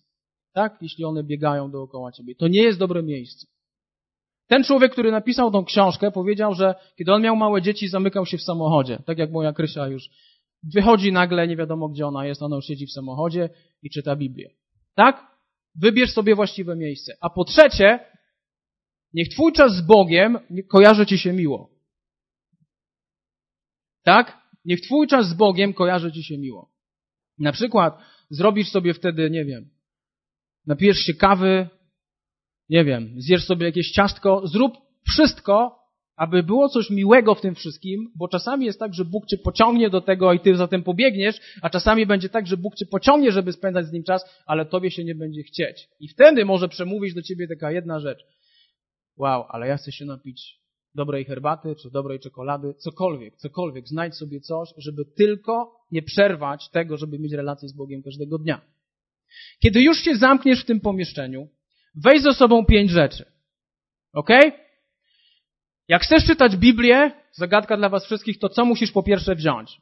Tak? 0.54 0.78
Jeśli 0.82 1.06
one 1.06 1.24
biegają 1.24 1.72
dookoła 1.72 2.12
ciebie. 2.12 2.36
To 2.36 2.48
nie 2.48 2.62
jest 2.62 2.80
dobre 2.80 3.04
miejsce. 3.04 3.48
Ten 4.48 4.64
człowiek, 4.64 4.92
który 4.92 5.12
napisał 5.12 5.52
tą 5.52 5.66
książkę, 5.66 6.12
powiedział, 6.12 6.54
że 6.54 6.76
kiedy 6.98 7.14
on 7.14 7.22
miał 7.22 7.36
małe 7.36 7.62
dzieci, 7.62 7.88
zamykał 7.88 8.26
się 8.26 8.38
w 8.38 8.42
samochodzie. 8.42 9.00
Tak 9.06 9.18
jak 9.18 9.32
moja 9.32 9.54
Krysia 9.54 9.88
już 9.88 10.10
wychodzi 10.64 11.12
nagle, 11.12 11.48
nie 11.48 11.56
wiadomo 11.56 11.90
gdzie 11.90 12.08
ona 12.08 12.26
jest, 12.26 12.42
ona 12.42 12.56
już 12.56 12.66
siedzi 12.66 12.86
w 12.86 12.92
samochodzie 12.92 13.50
i 13.84 13.90
czyta 13.90 14.16
Biblię. 14.16 14.50
Tak? 14.96 15.38
Wybierz 15.76 16.14
sobie 16.14 16.36
właściwe 16.36 16.76
miejsce. 16.76 17.18
A 17.22 17.30
po 17.30 17.46
trzecie, 17.46 18.00
niech 19.14 19.30
twój 19.30 19.54
czas 19.54 19.76
z 19.76 19.82
Bogiem 19.82 20.40
kojarzy 20.70 21.06
ci 21.06 21.18
się 21.18 21.34
miło. 21.34 21.70
Tak? 24.04 24.38
Niech 24.66 24.82
twój 24.82 25.08
czas 25.08 25.30
z 25.30 25.34
Bogiem 25.34 25.74
kojarzy 25.74 26.12
ci 26.12 26.24
się 26.24 26.38
miło. 26.38 26.79
Na 27.40 27.52
przykład 27.52 27.98
zrobisz 28.30 28.70
sobie 28.70 28.94
wtedy, 28.94 29.30
nie 29.30 29.46
wiem, 29.46 29.70
napijesz 30.68 30.98
się 30.98 31.14
kawy, 31.14 31.68
nie 32.70 32.86
wiem, 32.86 33.14
zjesz 33.18 33.46
sobie 33.46 33.66
jakieś 33.66 33.92
ciastko, 33.92 34.48
zrób 34.48 34.74
wszystko, 35.08 35.80
aby 36.16 36.44
było 36.44 36.70
coś 36.70 36.90
miłego 36.90 37.36
w 37.36 37.42
tym 37.42 37.56
wszystkim, 37.56 38.12
bo 38.16 38.28
czasami 38.28 38.66
jest 38.66 38.80
tak, 38.80 38.94
że 38.94 39.06
Bóg 39.06 39.26
cię 39.26 39.38
pociągnie 39.38 39.90
do 39.90 40.02
tego 40.02 40.34
i 40.34 40.40
ty 40.40 40.56
za 40.56 40.68
tym 40.68 40.84
pobiegniesz, 40.84 41.40
a 41.62 41.70
czasami 41.70 42.06
będzie 42.06 42.30
tak, 42.30 42.48
że 42.48 42.58
Bóg 42.58 42.76
cię 42.76 42.86
pociągnie, 42.86 43.32
żeby 43.32 43.54
spędzać 43.54 43.86
z 43.86 43.92
nim 43.92 44.04
czas, 44.04 44.26
ale 44.46 44.66
tobie 44.66 44.92
się 44.92 45.04
nie 45.04 45.16
będzie 45.16 45.44
chcieć. 45.44 45.88
I 46.00 46.08
wtedy 46.08 46.46
może 46.46 46.70
przemówić 46.70 47.14
do 47.14 47.22
ciebie 47.22 47.48
taka 47.48 47.72
jedna 47.72 48.00
rzecz. 48.00 48.20
Wow, 49.18 49.46
ale 49.50 49.68
ja 49.68 49.78
chcę 49.78 49.92
się 49.92 50.06
napić 50.06 50.60
dobrej 50.96 51.26
herbaty, 51.26 51.76
czy 51.82 51.92
dobrej 51.92 52.20
czekolady, 52.20 52.74
cokolwiek, 52.74 53.36
cokolwiek. 53.36 53.88
Znajdź 53.88 54.16
sobie 54.16 54.42
coś, 54.42 54.70
żeby 54.78 55.06
tylko 55.06 55.76
nie 55.92 56.02
przerwać 56.02 56.70
tego, 56.70 56.98
żeby 56.98 57.20
mieć 57.20 57.34
relację 57.34 57.70
z 57.70 57.74
Bogiem 57.74 58.04
każdego 58.04 58.38
dnia. 58.38 58.62
Kiedy 59.64 59.82
już 59.82 59.98
się 59.98 60.16
zamkniesz 60.16 60.64
w 60.64 60.66
tym 60.66 60.80
pomieszczeniu, 60.80 61.48
weź 61.96 62.22
ze 62.22 62.34
sobą 62.34 62.66
pięć 62.66 62.92
rzeczy. 62.92 63.26
Ok? 64.14 64.30
Jak 65.88 66.02
chcesz 66.02 66.26
czytać 66.26 66.58
Biblię, 66.58 67.12
zagadka 67.32 67.78
dla 67.78 67.90
was 67.90 68.06
wszystkich, 68.06 68.40
to 68.40 68.50
co 68.50 68.66
musisz 68.66 68.92
po 68.92 69.04
pierwsze 69.04 69.36
wziąć? 69.36 69.82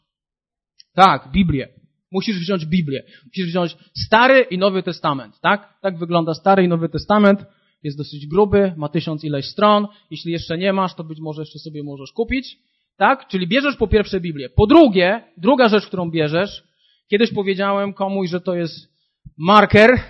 Tak, 0.94 1.32
Biblię. 1.32 1.68
Musisz 2.12 2.40
wziąć 2.40 2.66
Biblię. 2.66 3.04
Musisz 3.26 3.48
wziąć 3.48 3.78
Stary 4.06 4.42
i 4.42 4.58
Nowy 4.58 4.84
Testament, 4.84 5.40
tak? 5.42 5.74
Tak 5.82 5.98
wygląda 5.98 6.34
Stary 6.34 6.64
i 6.64 6.68
Nowy 6.68 6.90
Testament. 6.90 7.46
Jest 7.84 7.98
dosyć 7.98 8.28
gruby, 8.28 8.74
ma 8.78 8.90
tysiąc 8.90 9.24
ileś 9.24 9.46
stron. 9.46 9.88
Jeśli 10.12 10.32
jeszcze 10.32 10.58
nie 10.58 10.74
masz, 10.74 10.96
to 10.96 11.04
być 11.04 11.20
może 11.20 11.42
jeszcze 11.42 11.60
sobie 11.60 11.84
możesz 11.84 12.12
kupić. 12.12 12.58
Tak? 12.98 13.28
Czyli 13.28 13.48
bierzesz 13.48 13.76
po 13.76 13.88
pierwsze 13.88 14.20
Biblię. 14.20 14.50
Po 14.50 14.68
drugie, 14.68 15.24
druga 15.38 15.70
rzecz, 15.70 15.88
którą 15.88 16.12
bierzesz, 16.12 16.64
kiedyś 17.08 17.34
powiedziałem 17.34 17.94
komuś, 17.94 18.30
że 18.30 18.42
to 18.42 18.56
jest 18.56 18.90
marker, 19.38 20.00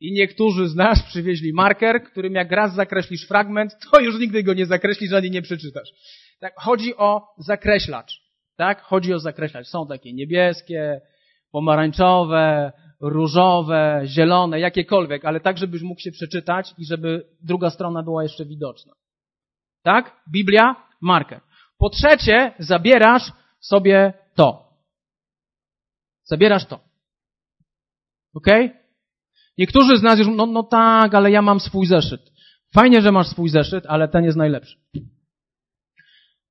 i 0.00 0.12
niektórzy 0.12 0.68
z 0.68 0.74
nas 0.74 1.02
przywieźli 1.02 1.52
marker, 1.52 2.02
którym 2.02 2.34
jak 2.34 2.52
raz 2.52 2.74
zakreślisz 2.74 3.26
fragment, 3.26 3.72
to 3.90 4.00
już 4.00 4.18
nigdy 4.18 4.42
go 4.42 4.54
nie 4.54 4.66
zakreślisz 4.66 5.12
ani 5.12 5.30
nie 5.30 5.42
przeczytasz. 5.42 5.88
Tak, 6.40 6.54
chodzi 6.56 6.96
o 6.96 7.22
zakreślacz. 7.38 8.22
Tak? 8.56 8.82
Chodzi 8.82 9.14
o 9.14 9.18
zakreślacz. 9.18 9.66
Są 9.66 9.86
takie 9.86 10.12
niebieskie, 10.12 11.00
pomarańczowe, 11.52 12.72
różowe, 13.00 14.02
zielone, 14.06 14.60
jakiekolwiek, 14.60 15.24
ale 15.24 15.40
tak, 15.40 15.58
żebyś 15.58 15.82
mógł 15.82 16.00
się 16.00 16.12
przeczytać 16.12 16.74
i 16.78 16.84
żeby 16.84 17.26
druga 17.40 17.70
strona 17.70 18.02
była 18.02 18.22
jeszcze 18.22 18.44
widoczna. 18.44 18.92
Tak? 19.82 20.22
Biblia, 20.32 20.76
marker. 21.00 21.40
Po 21.78 21.90
trzecie, 21.90 22.54
zabierasz 22.58 23.32
sobie 23.60 24.12
to. 24.34 24.70
Zabierasz 26.24 26.66
to. 26.66 26.80
Okay? 28.34 28.70
Niektórzy 29.58 29.96
z 29.96 30.02
nas 30.02 30.18
już, 30.18 30.28
no, 30.28 30.46
no 30.46 30.62
tak, 30.62 31.14
ale 31.14 31.30
ja 31.30 31.42
mam 31.42 31.60
swój 31.60 31.86
zeszyt. 31.86 32.32
Fajnie, 32.74 33.02
że 33.02 33.12
masz 33.12 33.28
swój 33.28 33.48
zeszyt, 33.48 33.84
ale 33.88 34.08
ten 34.08 34.24
jest 34.24 34.38
najlepszy. 34.38 34.78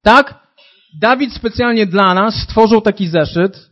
Tak? 0.01 0.47
Dawid 1.01 1.33
specjalnie 1.33 1.85
dla 1.85 2.13
nas 2.13 2.35
stworzył 2.35 2.81
taki 2.81 3.07
zeszyt. 3.07 3.71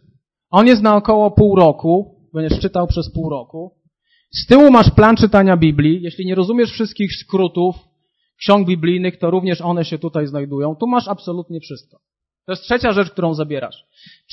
On 0.49 0.67
jest 0.67 0.81
na 0.81 0.95
około 0.95 1.31
pół 1.31 1.55
roku. 1.55 2.16
Będziesz 2.33 2.59
czytał 2.59 2.87
przez 2.87 3.11
pół 3.11 3.29
roku. 3.29 3.71
Z 4.31 4.47
tyłu 4.47 4.71
masz 4.71 4.91
plan 4.91 5.15
czytania 5.15 5.57
Biblii. 5.57 6.01
Jeśli 6.01 6.25
nie 6.25 6.35
rozumiesz 6.35 6.71
wszystkich 6.71 7.15
skrótów 7.15 7.75
ksiąg 8.39 8.67
biblijnych, 8.67 9.19
to 9.19 9.31
również 9.31 9.61
one 9.61 9.85
się 9.85 9.99
tutaj 9.99 10.27
znajdują. 10.27 10.75
Tu 10.75 10.87
masz 10.87 11.07
absolutnie 11.07 11.59
wszystko. 11.59 11.99
To 12.45 12.51
jest 12.51 12.63
trzecia 12.63 12.93
rzecz, 12.93 13.11
którą 13.11 13.33
zabierasz. 13.33 13.85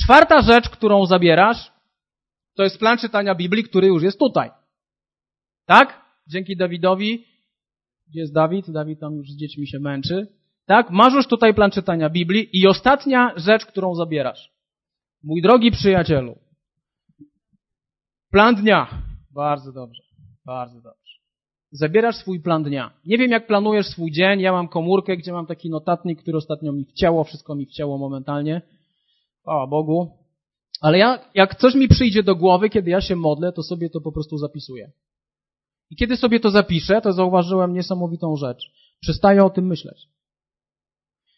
Czwarta 0.05 0.43
rzecz, 0.43 0.69
którą 0.69 1.07
zabierasz, 1.07 1.73
to 2.57 2.63
jest 2.63 2.79
plan 2.79 2.99
czytania 2.99 3.35
Biblii, 3.35 3.65
który 3.65 3.87
już 3.87 4.03
jest 4.03 4.19
tutaj. 4.19 4.51
Tak? 5.67 6.01
Dzięki 6.29 6.57
Dawidowi. 6.57 7.25
Gdzie 8.09 8.21
jest 8.21 8.35
Dawid? 8.35 8.71
Dawid 8.71 9.01
tam 9.01 9.17
już 9.17 9.31
z 9.31 9.37
dziećmi 9.37 9.67
się 9.67 9.79
męczy. 9.81 10.27
Tak? 10.67 10.91
Masz 10.91 11.15
już 11.15 11.27
tutaj 11.27 11.55
plan 11.55 11.71
czytania 11.71 12.11
Biblii 12.11 12.49
i 12.53 12.67
ostatnia 12.67 13.33
rzecz, 13.37 13.67
którą 13.67 13.95
zabierasz. 13.95 14.51
Mój 15.23 15.43
drogi 15.43 15.71
przyjacielu. 15.71 16.39
Plan 18.35 18.55
dnia. 18.55 18.89
Bardzo 19.35 19.73
dobrze. 19.73 20.03
Bardzo 20.47 20.81
dobrze. 20.81 21.15
Zabierasz 21.73 22.17
swój 22.17 22.41
plan 22.41 22.63
dnia. 22.63 22.91
Nie 23.07 23.19
wiem, 23.19 23.31
jak 23.31 23.47
planujesz 23.47 23.87
swój 23.87 24.13
dzień. 24.13 24.41
Ja 24.41 24.53
mam 24.53 24.69
komórkę, 24.69 25.17
gdzie 25.17 25.33
mam 25.33 25.47
taki 25.47 25.71
notatnik, 25.71 26.23
który 26.23 26.39
ostatnio 26.39 26.73
mi 26.73 26.85
wcięło, 26.85 27.25
wszystko 27.25 27.55
mi 27.55 27.67
wcięło 27.67 27.99
momentalnie. 27.99 28.63
O 29.45 29.67
Bogu. 29.67 30.11
Ale 30.81 30.99
ja, 30.99 31.19
jak 31.35 31.55
coś 31.55 31.75
mi 31.75 31.89
przyjdzie 31.89 32.23
do 32.23 32.37
głowy, 32.37 32.71
kiedy 32.71 32.91
ja 32.91 33.01
się 33.01 33.17
modlę, 33.17 33.53
to 33.53 33.63
sobie 33.63 33.91
to 33.91 34.01
po 34.01 34.13
prostu 34.13 34.39
zapisuję. 34.39 34.93
I 35.91 35.97
kiedy 35.97 36.17
sobie 36.17 36.41
to 36.41 36.51
zapiszę, 36.51 37.01
to 37.01 37.13
zauważyłem 37.13 37.73
niesamowitą 37.73 38.37
rzecz. 38.37 38.73
Przestaję 39.01 39.45
o 39.45 39.51
tym 39.51 39.67
myśleć. 39.67 40.09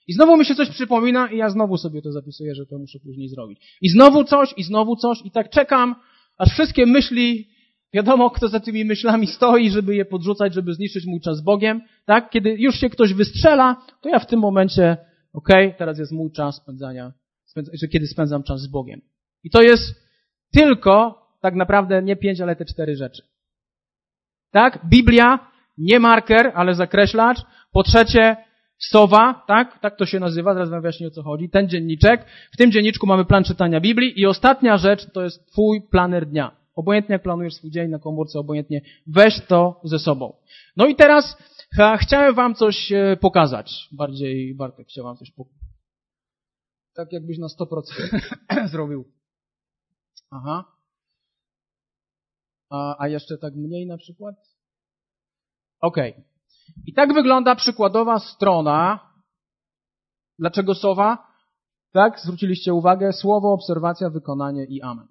I 0.06 0.12
znowu 0.12 0.36
mi 0.36 0.44
się 0.44 0.54
coś 0.54 0.70
przypomina 0.70 1.30
i 1.30 1.36
ja 1.36 1.50
znowu 1.50 1.76
sobie 1.76 2.02
to 2.02 2.12
zapisuję, 2.12 2.54
że 2.54 2.66
to 2.66 2.78
muszę 2.78 2.98
później 3.00 3.28
zrobić. 3.28 3.78
I 3.80 3.88
znowu 3.88 4.24
coś, 4.24 4.54
i 4.56 4.62
znowu 4.62 4.96
coś, 4.96 5.22
i 5.24 5.30
tak 5.30 5.50
czekam, 5.50 5.94
aż 6.38 6.48
wszystkie 6.48 6.86
myśli, 6.86 7.48
wiadomo 7.92 8.30
kto 8.30 8.48
za 8.48 8.60
tymi 8.60 8.84
myślami 8.84 9.26
stoi, 9.26 9.70
żeby 9.70 9.94
je 9.94 10.04
podrzucać, 10.04 10.54
żeby 10.54 10.74
zniszczyć 10.74 11.06
mój 11.06 11.20
czas 11.20 11.36
z 11.36 11.40
Bogiem, 11.40 11.82
tak? 12.04 12.30
Kiedy 12.30 12.56
już 12.58 12.80
się 12.80 12.90
ktoś 12.90 13.14
wystrzela, 13.14 13.76
to 14.00 14.08
ja 14.08 14.18
w 14.18 14.26
tym 14.26 14.40
momencie, 14.40 14.96
okej, 15.32 15.66
okay, 15.66 15.78
teraz 15.78 15.98
jest 15.98 16.12
mój 16.12 16.32
czas 16.32 16.56
spędzania, 16.56 17.12
że 17.72 17.88
kiedy 17.88 18.06
spędzam 18.06 18.42
czas 18.42 18.60
z 18.60 18.66
Bogiem. 18.66 19.00
I 19.44 19.50
to 19.50 19.62
jest 19.62 20.06
tylko, 20.52 21.26
tak 21.40 21.54
naprawdę 21.54 22.02
nie 22.02 22.16
pięć, 22.16 22.40
ale 22.40 22.56
te 22.56 22.64
cztery 22.64 22.96
rzeczy. 22.96 23.22
Tak? 24.50 24.86
Biblia, 24.88 25.50
nie 25.78 26.00
marker, 26.00 26.52
ale 26.54 26.74
zakreślacz. 26.74 27.38
Po 27.72 27.82
trzecie, 27.82 28.36
sowa, 28.78 29.44
tak? 29.46 29.80
Tak 29.80 29.96
to 29.96 30.06
się 30.06 30.20
nazywa, 30.20 30.54
zaraz 30.54 30.70
wam 30.70 30.80
wyjaśnię 30.80 31.06
o 31.06 31.10
co 31.10 31.22
chodzi. 31.22 31.50
Ten 31.50 31.68
dzienniczek. 31.68 32.26
W 32.52 32.56
tym 32.56 32.72
dzienniczku 32.72 33.06
mamy 33.06 33.24
plan 33.24 33.44
czytania 33.44 33.80
Biblii 33.80 34.20
i 34.20 34.26
ostatnia 34.26 34.76
rzecz 34.76 35.12
to 35.12 35.22
jest 35.22 35.46
twój 35.46 35.82
planer 35.82 36.26
dnia. 36.26 36.56
Obojętnie 36.74 37.12
jak 37.12 37.22
planujesz 37.22 37.54
swój 37.54 37.70
dzień 37.70 37.90
na 37.90 37.98
komórce, 37.98 38.38
obojętnie 38.38 38.80
weź 39.06 39.46
to 39.48 39.80
ze 39.84 39.98
sobą. 39.98 40.36
No 40.76 40.86
i 40.86 40.94
teraz 40.94 41.36
ha, 41.76 41.96
chciałem 41.96 42.34
wam 42.34 42.54
coś 42.54 42.92
e, 42.92 43.16
pokazać. 43.20 43.88
Bardziej, 43.92 44.54
Bartek, 44.54 44.88
chciałem 44.88 45.06
wam 45.06 45.16
coś 45.16 45.30
pokazać. 45.30 45.66
Tak 46.94 47.12
jakbyś 47.12 47.38
na 47.38 47.46
100% 47.46 48.68
zrobił. 48.72 49.04
Aha. 50.30 50.64
A, 52.70 53.02
a 53.02 53.08
jeszcze 53.08 53.38
tak 53.38 53.54
mniej 53.54 53.86
na 53.86 53.98
przykład? 53.98 54.34
Okej. 55.80 56.10
Okay. 56.10 56.35
I 56.86 56.94
tak 56.94 57.14
wygląda 57.14 57.54
przykładowa 57.54 58.18
strona. 58.18 59.10
Dlaczego 60.38 60.74
sowa? 60.74 61.26
Tak, 61.92 62.20
zwróciliście 62.20 62.74
uwagę, 62.74 63.12
słowo, 63.12 63.52
obserwacja, 63.52 64.10
wykonanie 64.10 64.64
i 64.64 64.82
amen. 64.82 65.08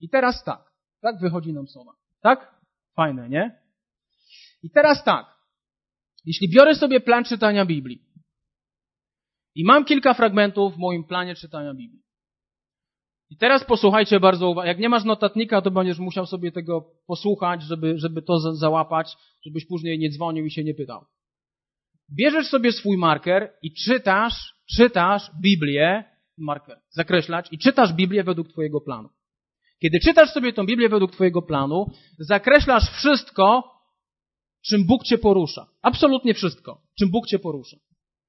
I 0.00 0.08
teraz 0.08 0.44
tak. 0.44 0.70
Tak 1.00 1.20
wychodzi 1.20 1.52
nam 1.52 1.68
sowa. 1.68 1.92
Tak? 2.20 2.54
Fajne, 2.96 3.28
nie? 3.28 3.60
I 4.62 4.70
teraz 4.70 5.04
tak. 5.04 5.26
Jeśli 6.24 6.48
biorę 6.48 6.74
sobie 6.74 7.00
plan 7.00 7.24
czytania 7.24 7.66
Biblii 7.66 8.06
i 9.54 9.64
mam 9.64 9.84
kilka 9.84 10.14
fragmentów 10.14 10.74
w 10.74 10.78
moim 10.78 11.04
planie 11.04 11.34
czytania 11.34 11.74
Biblii, 11.74 12.02
i 13.36 13.38
teraz 13.38 13.64
posłuchajcie 13.64 14.20
bardzo 14.20 14.50
uważnie. 14.50 14.68
Jak 14.68 14.78
nie 14.78 14.88
masz 14.88 15.04
notatnika, 15.04 15.62
to 15.62 15.70
będziesz 15.70 15.98
musiał 15.98 16.26
sobie 16.26 16.52
tego 16.52 16.84
posłuchać, 17.06 17.62
żeby, 17.62 17.98
żeby 17.98 18.22
to 18.22 18.54
załapać, 18.54 19.16
żebyś 19.44 19.66
później 19.66 19.98
nie 19.98 20.10
dzwonił 20.10 20.46
i 20.46 20.50
się 20.50 20.64
nie 20.64 20.74
pytał. 20.74 21.04
Bierzesz 22.16 22.46
sobie 22.46 22.72
swój 22.72 22.96
marker 22.98 23.52
i 23.62 23.74
czytasz, 23.74 24.54
czytasz 24.76 25.30
Biblię, 25.42 26.04
marker, 26.38 26.80
zakreślać, 26.90 27.48
i 27.50 27.58
czytasz 27.58 27.92
Biblię 27.92 28.24
według 28.24 28.48
Twojego 28.48 28.80
planu. 28.80 29.08
Kiedy 29.82 30.00
czytasz 30.00 30.30
sobie 30.30 30.52
tą 30.52 30.66
Biblię 30.66 30.88
według 30.88 31.12
Twojego 31.12 31.42
planu, 31.42 31.86
zakreślasz 32.18 32.90
wszystko, 32.90 33.64
czym 34.66 34.86
Bóg 34.86 35.04
Cię 35.04 35.18
porusza. 35.18 35.66
Absolutnie 35.82 36.34
wszystko, 36.34 36.80
czym 36.98 37.10
Bóg 37.10 37.26
Cię 37.26 37.38
porusza. 37.38 37.76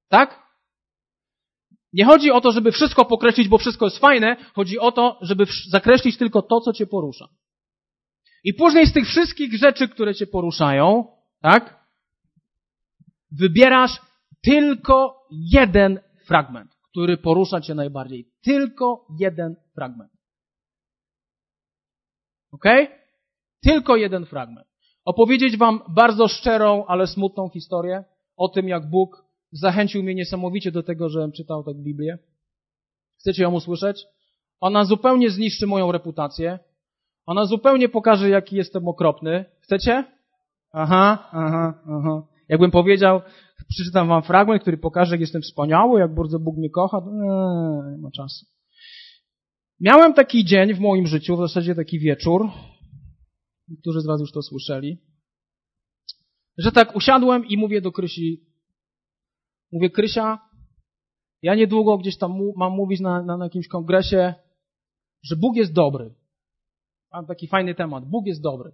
Tak? 0.10 0.47
Nie 1.94 2.06
chodzi 2.06 2.32
o 2.32 2.41
to, 2.41 2.51
żeby 2.51 2.72
wszystko 2.72 3.06
pokreślić, 3.06 3.48
bo 3.48 3.58
wszystko 3.58 3.86
jest 3.86 3.98
fajne. 3.98 4.36
Chodzi 4.56 4.79
o 4.79 4.91
to, 4.91 5.17
żeby 5.22 5.46
zakreślić 5.70 6.17
tylko 6.17 6.41
to, 6.41 6.62
co 6.62 6.74
cię 6.74 6.88
porusza. 6.88 7.27
I 8.44 8.53
później 8.53 8.88
z 8.88 8.94
tych 8.94 9.08
wszystkich 9.08 9.58
rzeczy, 9.58 9.88
które 9.88 10.15
cię 10.15 10.27
poruszają, 10.27 11.08
tak? 11.41 11.86
Wybierasz 13.32 14.01
tylko 14.44 15.27
jeden 15.32 16.00
fragment, 16.25 16.72
który 16.91 17.17
porusza 17.17 17.62
cię 17.62 17.75
najbardziej. 17.75 18.27
Tylko 18.44 19.08
jeden 19.20 19.56
fragment. 19.75 20.12
Ok? 22.51 22.65
Tylko 23.62 23.96
jeden 23.96 24.25
fragment. 24.25 24.67
Opowiedzieć 25.06 25.58
wam 25.58 25.82
bardzo 25.89 26.27
szczerą, 26.27 26.86
ale 26.88 27.08
smutną 27.08 27.50
historię 27.50 28.03
o 28.38 28.50
tym, 28.50 28.67
jak 28.67 28.89
Bóg 28.89 29.26
zachęcił 29.51 30.04
mnie 30.04 30.16
niesamowicie 30.16 30.72
do 30.72 30.84
tego, 30.84 31.10
żebym 31.10 31.32
czytał 31.32 31.63
tak 31.63 31.75
Biblię. 31.75 32.18
Chcecie 33.20 33.44
ją 33.44 33.54
usłyszeć? 33.54 34.06
Ona 34.60 34.86
zupełnie 34.86 35.30
zniszczy 35.30 35.68
moją 35.68 35.92
reputację. 35.92 36.60
Ona 37.25 37.46
zupełnie 37.46 37.89
pokaże, 37.89 38.30
jaki 38.30 38.56
jestem 38.56 38.88
okropny. 38.88 39.46
Chcecie? 39.60 40.04
Aha, 40.72 41.30
aha, 41.32 41.84
aha. 41.88 42.27
Jakbym 42.50 42.72
powiedział, 42.72 43.22
przeczytam 43.70 44.08
wam 44.08 44.24
fragment, 44.24 44.62
który 44.62 44.77
pokaże, 44.77 45.12
jak 45.12 45.22
jestem 45.22 45.42
wspaniały, 45.42 46.00
jak 46.00 46.16
bardzo 46.16 46.39
Bóg 46.39 46.58
mnie 46.58 46.70
kocha, 46.70 47.01
nie, 47.06 47.92
nie 47.92 47.98
ma 48.01 48.12
czasu. 48.12 48.46
Miałem 49.80 50.13
taki 50.13 50.46
dzień 50.46 50.74
w 50.74 50.80
moim 50.80 51.08
życiu, 51.08 51.36
w 51.36 51.39
zasadzie 51.39 51.75
taki 51.75 52.00
wieczór, 52.00 52.50
niektórzy 53.68 54.01
z 54.01 54.06
was 54.06 54.20
już 54.20 54.32
to 54.32 54.42
słyszeli, 54.42 54.98
że 56.58 56.72
tak 56.72 56.96
usiadłem 56.96 57.46
i 57.46 57.58
mówię 57.58 57.82
do 57.82 57.92
Krysi, 57.92 58.47
mówię, 59.72 59.90
Krysia, 59.90 60.50
ja 61.42 61.56
niedługo 61.56 61.98
gdzieś 61.98 62.18
tam 62.18 62.32
mam 62.56 62.74
mówić 62.74 63.00
na, 63.00 63.24
na, 63.24 63.38
na 63.38 63.46
jakimś 63.46 63.68
kongresie, 63.68 64.34
że 65.24 65.36
Bóg 65.36 65.56
jest 65.56 65.74
dobry. 65.74 66.14
Mam 67.12 67.26
taki 67.26 67.48
fajny 67.48 67.76
temat. 67.76 68.06
Bóg 68.06 68.26
jest 68.26 68.42
dobry. 68.42 68.72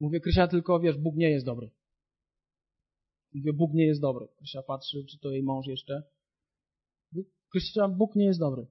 Mówię, 0.00 0.20
Krysia, 0.20 0.48
tylko 0.48 0.80
wiesz, 0.80 0.98
Bóg 0.98 1.16
nie 1.16 1.30
jest 1.30 1.46
dobry. 1.46 1.70
Mówię, 3.34 3.52
Bóg 3.52 3.72
nie 3.74 3.86
jest 3.86 4.00
dobry. 4.00 4.28
Krysia 4.36 4.62
patrzy, 4.62 5.04
czy 5.10 5.18
to 5.18 5.30
jej 5.30 5.42
mąż 5.42 5.66
jeszcze. 5.66 6.02
Mówię, 7.12 7.28
Krysia, 7.50 7.88
Bóg 7.88 8.16
nie 8.16 8.24
jest 8.24 8.40
dobry. 8.40 8.66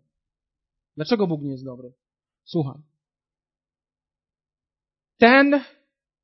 Dlaczego 0.95 1.27
Bóg 1.27 1.41
nie 1.41 1.51
jest 1.51 1.65
dobry? 1.65 1.93
Słuchaj. 2.43 2.81
Ten, 5.17 5.61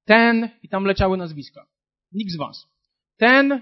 ten, 0.06 0.50
i 0.64 0.70
tam 0.70 0.86
leciały 0.86 1.18
nazwiska. 1.18 1.68
Nikt 2.12 2.32
z 2.34 2.38
was. 2.38 2.68
Ten, 3.18 3.62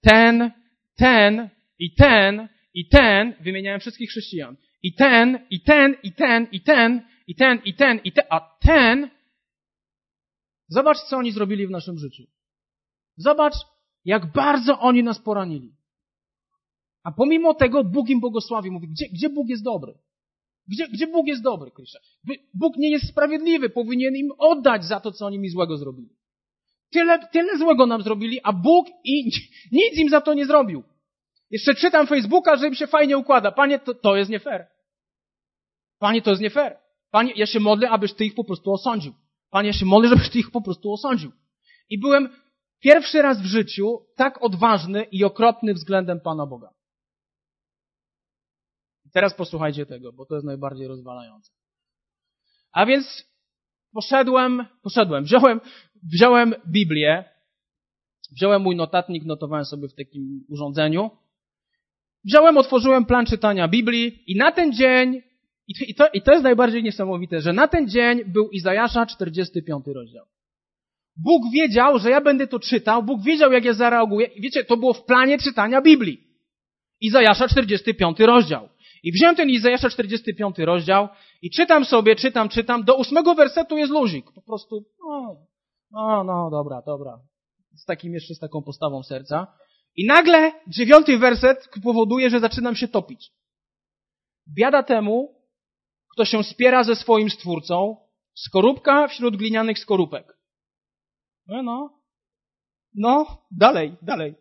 ten, 0.00 0.50
ten, 0.96 1.48
i 1.78 1.94
ten, 1.94 2.48
i 2.74 2.88
ten, 2.88 3.34
wymieniałem 3.40 3.80
wszystkich 3.80 4.10
chrześcijan. 4.10 4.56
I 4.82 4.94
ten, 4.94 5.46
i 5.50 5.60
ten, 5.60 5.96
i 6.02 6.12
ten, 6.12 6.46
i 6.52 6.60
ten, 6.60 7.02
i 7.26 7.34
ten, 7.34 7.60
i 7.64 7.74
ten, 7.74 8.00
i 8.04 8.12
ten, 8.12 8.24
a 8.30 8.40
ten, 8.60 9.10
zobacz, 10.68 10.98
co 10.98 11.16
oni 11.16 11.32
zrobili 11.32 11.66
w 11.66 11.70
naszym 11.70 11.98
życiu. 11.98 12.22
Zobacz, 13.16 13.54
jak 14.04 14.32
bardzo 14.32 14.80
oni 14.80 15.02
nas 15.02 15.18
poranili. 15.18 15.74
A 17.02 17.12
pomimo 17.12 17.54
tego 17.54 17.84
Bóg 17.84 18.08
im 18.10 18.20
błogosławi. 18.20 18.70
Mówi, 18.70 18.88
gdzie, 18.88 19.08
gdzie 19.08 19.28
Bóg 19.28 19.48
jest 19.48 19.64
dobry? 19.64 19.98
Gdzie, 20.68 20.88
gdzie 20.88 21.06
Bóg 21.06 21.26
jest 21.26 21.42
dobry, 21.42 21.70
Krysia? 21.70 21.98
Bóg 22.54 22.76
nie 22.76 22.90
jest 22.90 23.08
sprawiedliwy, 23.08 23.70
powinien 23.70 24.16
im 24.16 24.32
oddać 24.38 24.84
za 24.84 25.00
to, 25.00 25.12
co 25.12 25.26
oni 25.26 25.38
mi 25.38 25.48
złego 25.48 25.76
zrobili. 25.76 26.17
Tyle, 26.90 27.28
tyle 27.28 27.58
złego 27.58 27.86
nam 27.86 28.02
zrobili, 28.02 28.40
a 28.42 28.52
Bóg 28.52 28.88
i 29.04 29.24
nic 29.72 29.96
im 29.96 30.08
za 30.08 30.20
to 30.20 30.34
nie 30.34 30.46
zrobił. 30.46 30.82
Jeszcze 31.50 31.74
czytam 31.74 32.06
Facebooka, 32.06 32.56
że 32.56 32.68
im 32.68 32.74
się 32.74 32.86
fajnie 32.86 33.18
układa. 33.18 33.52
Panie, 33.52 33.78
to, 33.78 33.94
to 33.94 34.16
jest 34.16 34.30
nie 34.30 34.40
fair. 34.40 34.66
Panie, 35.98 36.22
to 36.22 36.30
jest 36.30 36.42
nie 36.42 36.50
fair. 36.50 36.76
Panie, 37.10 37.32
ja 37.36 37.46
się 37.46 37.60
modlę, 37.60 37.90
abyś 37.90 38.12
Ty 38.12 38.24
ich 38.24 38.34
po 38.34 38.44
prostu 38.44 38.72
osądził. 38.72 39.14
Panie, 39.50 39.66
ja 39.66 39.72
się 39.72 39.86
modlę, 39.86 40.08
żebyś 40.08 40.30
Ty 40.30 40.38
ich 40.38 40.50
po 40.50 40.60
prostu 40.60 40.92
osądził. 40.92 41.32
I 41.90 41.98
byłem 41.98 42.28
pierwszy 42.80 43.22
raz 43.22 43.42
w 43.42 43.46
życiu 43.46 44.06
tak 44.16 44.42
odważny 44.42 45.02
i 45.02 45.24
okropny 45.24 45.74
względem 45.74 46.20
Pana 46.20 46.46
Boga. 46.46 46.70
Teraz 49.12 49.34
posłuchajcie 49.34 49.86
tego, 49.86 50.12
bo 50.12 50.26
to 50.26 50.34
jest 50.34 50.46
najbardziej 50.46 50.86
rozwalające. 50.88 51.52
A 52.72 52.86
więc 52.86 53.24
poszedłem, 53.92 54.64
poszedłem, 54.82 55.24
wziąłem, 55.24 55.60
wziąłem 56.14 56.54
Biblię, 56.72 57.24
wziąłem 58.36 58.62
mój 58.62 58.76
notatnik, 58.76 59.24
notowałem 59.24 59.64
sobie 59.64 59.88
w 59.88 59.94
takim 59.94 60.44
urządzeniu, 60.48 61.10
wziąłem, 62.24 62.56
otworzyłem 62.56 63.04
plan 63.04 63.26
czytania 63.26 63.68
Biblii 63.68 64.22
i 64.26 64.36
na 64.36 64.52
ten 64.52 64.72
dzień, 64.72 65.22
i 65.68 65.94
to, 65.94 66.08
i 66.12 66.22
to 66.22 66.32
jest 66.32 66.44
najbardziej 66.44 66.82
niesamowite, 66.82 67.40
że 67.40 67.52
na 67.52 67.68
ten 67.68 67.88
dzień 67.88 68.24
był 68.24 68.50
Izajasza 68.50 69.06
45 69.06 69.84
rozdział. 69.86 70.26
Bóg 71.16 71.42
wiedział, 71.52 71.98
że 71.98 72.10
ja 72.10 72.20
będę 72.20 72.46
to 72.46 72.58
czytał, 72.58 73.02
Bóg 73.02 73.22
wiedział, 73.22 73.52
jak 73.52 73.64
ja 73.64 73.72
zareaguję. 73.72 74.26
I 74.26 74.40
wiecie, 74.40 74.64
to 74.64 74.76
było 74.76 74.94
w 74.94 75.04
planie 75.04 75.38
czytania 75.38 75.82
Biblii. 75.82 76.20
Izajasza 77.00 77.48
45 77.48 78.20
rozdział. 78.20 78.68
I 79.02 79.12
wziąłem 79.12 79.36
ten 79.36 79.50
Izajasza 79.50 79.90
45 79.90 80.58
rozdział 80.58 81.08
i 81.42 81.50
czytam 81.50 81.84
sobie, 81.84 82.16
czytam, 82.16 82.48
czytam. 82.48 82.84
Do 82.84 82.96
ósmego 82.96 83.34
wersetu 83.34 83.76
jest 83.76 83.92
luzik. 83.92 84.32
Po 84.34 84.42
prostu, 84.42 84.84
no, 85.04 85.36
no, 85.90 86.24
no, 86.24 86.50
dobra, 86.50 86.82
dobra. 86.86 87.18
Z 87.76 87.84
takim 87.84 88.14
jeszcze, 88.14 88.34
z 88.34 88.38
taką 88.38 88.62
postawą 88.62 89.02
serca. 89.02 89.46
I 89.96 90.06
nagle 90.06 90.52
dziewiąty 90.68 91.18
werset 91.18 91.68
powoduje, 91.82 92.30
że 92.30 92.40
zaczynam 92.40 92.76
się 92.76 92.88
topić. 92.88 93.30
Biada 94.56 94.82
temu, 94.82 95.34
kto 96.12 96.24
się 96.24 96.44
spiera 96.44 96.84
ze 96.84 96.96
swoim 96.96 97.30
stwórcą, 97.30 97.96
skorupka 98.34 99.08
wśród 99.08 99.36
glinianych 99.36 99.78
skorupek. 99.78 100.38
No, 101.46 101.62
no. 101.62 101.98
No, 102.94 103.42
dalej, 103.50 103.96
dalej. 104.02 104.34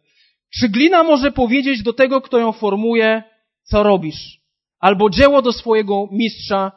Czy 0.59 0.69
glina 0.69 1.03
może 1.03 1.31
powiedzieć 1.31 1.83
do 1.83 1.93
tego, 1.93 2.21
kto 2.21 2.39
ją 2.39 2.51
formuje, 2.51 3.23
co 3.63 3.83
robisz? 3.83 4.41
Albo 4.79 5.09
dzieło 5.09 5.41
do 5.41 5.53
swojego 5.53 6.07
mistrza, 6.11 6.71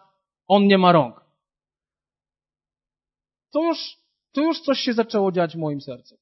on 0.50 0.66
nie 0.66 0.78
ma 0.78 0.92
rąk. 0.92 1.24
To 3.52 3.62
już, 3.62 3.78
to 4.32 4.40
już 4.42 4.60
coś 4.60 4.78
się 4.78 4.92
zaczęło 4.92 5.32
dziać 5.32 5.54
w 5.54 5.58
moim 5.58 5.80
sercu. 5.80 6.18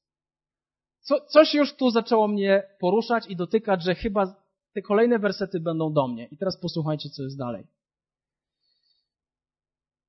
Co, 1.01 1.21
coś 1.21 1.55
już 1.55 1.75
tu 1.75 1.91
zaczęło 1.91 2.29
mnie 2.29 2.63
poruszać 2.81 3.25
i 3.29 3.37
dotykać, 3.37 3.85
że 3.85 3.95
chyba 3.95 4.35
te 4.75 4.83
kolejne 4.83 5.19
wersety 5.19 5.61
będą 5.61 5.93
do 5.93 6.09
mnie. 6.09 6.29
I 6.31 6.37
teraz 6.37 6.61
posłuchajcie, 6.61 7.11
co 7.11 7.23
jest 7.23 7.39
dalej. 7.39 7.67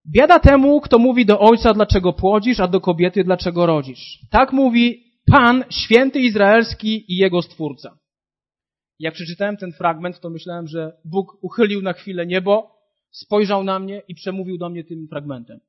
Biada 0.07 0.39
temu, 0.39 0.81
kto 0.81 0.99
mówi 0.99 1.25
do 1.25 1.39
ojca, 1.39 1.73
dlaczego 1.73 2.13
płodzisz, 2.13 2.59
a 2.59 2.67
do 2.67 2.81
kobiety, 2.81 3.23
dlaczego 3.23 3.65
rodzisz. 3.65 4.19
Tak 4.31 4.53
mówi 4.53 5.13
Pan, 5.31 5.63
święty 5.69 6.19
izraelski 6.19 7.13
i 7.13 7.17
jego 7.17 7.41
stwórca. 7.41 7.97
Jak 8.99 9.13
przeczytałem 9.13 9.57
ten 9.57 9.71
fragment, 9.71 10.19
to 10.19 10.29
myślałem, 10.29 10.67
że 10.67 10.97
Bóg 11.05 11.37
uchylił 11.41 11.81
na 11.81 11.93
chwilę 11.93 12.25
niebo, 12.25 12.78
spojrzał 13.11 13.63
na 13.63 13.79
mnie 13.79 14.01
i 14.07 14.15
przemówił 14.15 14.57
do 14.57 14.69
mnie 14.69 14.83
tym 14.83 15.07
fragmentem. 15.07 15.59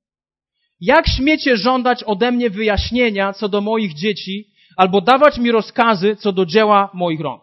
Jak 0.80 1.08
śmiecie 1.08 1.56
żądać 1.56 2.04
ode 2.04 2.32
mnie 2.32 2.50
wyjaśnienia 2.50 3.32
co 3.32 3.48
do 3.48 3.60
moich 3.60 3.94
dzieci, 3.94 4.52
albo 4.76 5.00
dawać 5.00 5.38
mi 5.38 5.50
rozkazy 5.50 6.16
co 6.16 6.32
do 6.32 6.46
dzieła 6.46 6.90
moich 6.94 7.20
rąk? 7.20 7.42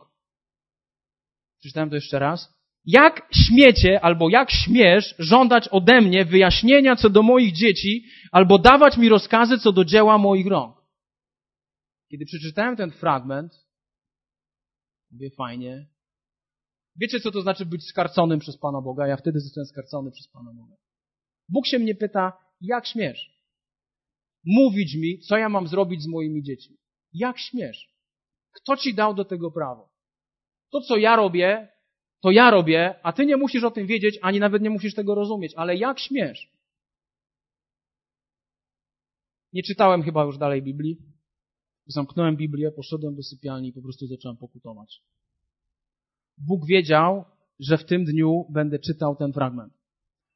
Przeczytałem 1.60 1.89
to 1.89 1.95
jeszcze 1.95 2.19
raz. 2.19 2.57
Jak 2.86 3.29
śmiecie, 3.33 4.01
albo 4.01 4.29
jak 4.29 4.51
śmiesz 4.51 5.15
żądać 5.19 5.67
ode 5.67 6.01
mnie 6.01 6.25
wyjaśnienia 6.25 6.95
co 6.95 7.10
do 7.10 7.23
moich 7.23 7.53
dzieci, 7.53 8.05
albo 8.31 8.60
dawać 8.60 8.97
mi 8.97 9.10
rozkazy 9.10 9.57
co 9.57 9.71
do 9.71 9.86
dzieła 9.86 10.17
moich 10.17 10.47
rąk? 10.47 10.77
Kiedy 12.12 12.25
przeczytałem 12.25 12.75
ten 12.75 12.91
fragment, 12.91 13.53
mówię 15.12 15.29
fajnie. 15.29 15.88
Wiecie, 16.97 17.19
co 17.19 17.31
to 17.31 17.41
znaczy 17.41 17.65
być 17.65 17.83
skarconym 17.83 18.39
przez 18.39 18.57
Pana 18.57 18.81
Boga? 18.81 19.07
Ja 19.07 19.17
wtedy 19.17 19.39
zostałem 19.39 19.67
skarcony 19.67 20.12
przez 20.12 20.27
Pana 20.27 20.53
Boga. 20.53 20.75
Bóg 21.49 21.67
się 21.67 21.79
mnie 21.79 21.95
pyta, 21.95 22.33
jak 22.62 22.88
śmiesz 22.88 23.38
mówić 24.47 24.95
mi, 24.95 25.19
co 25.19 25.38
ja 25.38 25.49
mam 25.49 25.67
zrobić 25.67 26.01
z 26.01 26.07
moimi 26.07 26.43
dziećmi? 26.43 26.77
Jak 27.13 27.39
śmiesz? 27.39 27.89
Kto 28.51 28.77
ci 28.77 28.93
dał 28.93 29.13
do 29.13 29.25
tego 29.25 29.51
prawo? 29.51 29.89
To, 30.71 30.81
co 30.81 30.97
ja 30.97 31.15
robię, 31.15 31.67
to 32.21 32.31
ja 32.31 32.51
robię, 32.51 32.99
a 33.03 33.13
ty 33.13 33.25
nie 33.25 33.38
musisz 33.38 33.63
o 33.63 33.71
tym 33.71 33.88
wiedzieć, 33.88 34.19
ani 34.21 34.39
nawet 34.39 34.62
nie 34.62 34.69
musisz 34.69 34.93
tego 34.93 35.15
rozumieć. 35.15 35.53
Ale 35.55 35.75
jak 35.75 35.99
śmiesz? 35.99 36.51
Nie 39.53 39.63
czytałem 39.63 40.03
chyba 40.03 40.23
już 40.23 40.38
dalej 40.38 40.62
Biblii. 40.62 40.97
Zamknąłem 41.86 42.38
Biblię, 42.38 42.71
poszedłem 42.71 43.15
do 43.15 43.23
sypialni 43.23 43.69
i 43.69 43.73
po 43.73 43.81
prostu 43.81 44.07
zacząłem 44.07 44.38
pokutować. 44.38 45.01
Bóg 46.38 46.65
wiedział, 46.65 47.26
że 47.60 47.78
w 47.78 47.86
tym 47.86 48.06
dniu 48.06 48.45
będę 48.50 48.80
czytał 48.80 49.15
ten 49.15 49.34
fragment. 49.34 49.73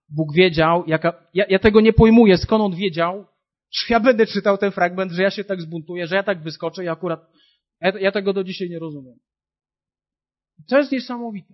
Bóg 0.09 0.33
wiedział, 0.33 0.83
jaka, 0.87 1.13
ja, 1.33 1.45
ja 1.49 1.59
tego 1.59 1.81
nie 1.81 1.93
pojmuję, 1.93 2.37
skąd 2.37 2.63
on 2.63 2.75
wiedział, 2.75 3.25
że 3.71 3.85
ja 3.89 3.99
będę 3.99 4.25
czytał 4.25 4.57
ten 4.57 4.71
fragment, 4.71 5.11
że 5.11 5.23
ja 5.23 5.29
się 5.29 5.43
tak 5.43 5.61
zbuntuję, 5.61 6.07
że 6.07 6.15
ja 6.15 6.23
tak 6.23 6.43
wyskoczę 6.43 6.83
i 6.83 6.87
akurat, 6.87 7.31
ja, 7.81 7.99
ja 7.99 8.11
tego 8.11 8.33
do 8.33 8.43
dzisiaj 8.43 8.69
nie 8.69 8.79
rozumiem. 8.79 9.19
I 10.59 10.63
to 10.63 10.77
jest 10.77 10.91
niesamowite. 10.91 11.53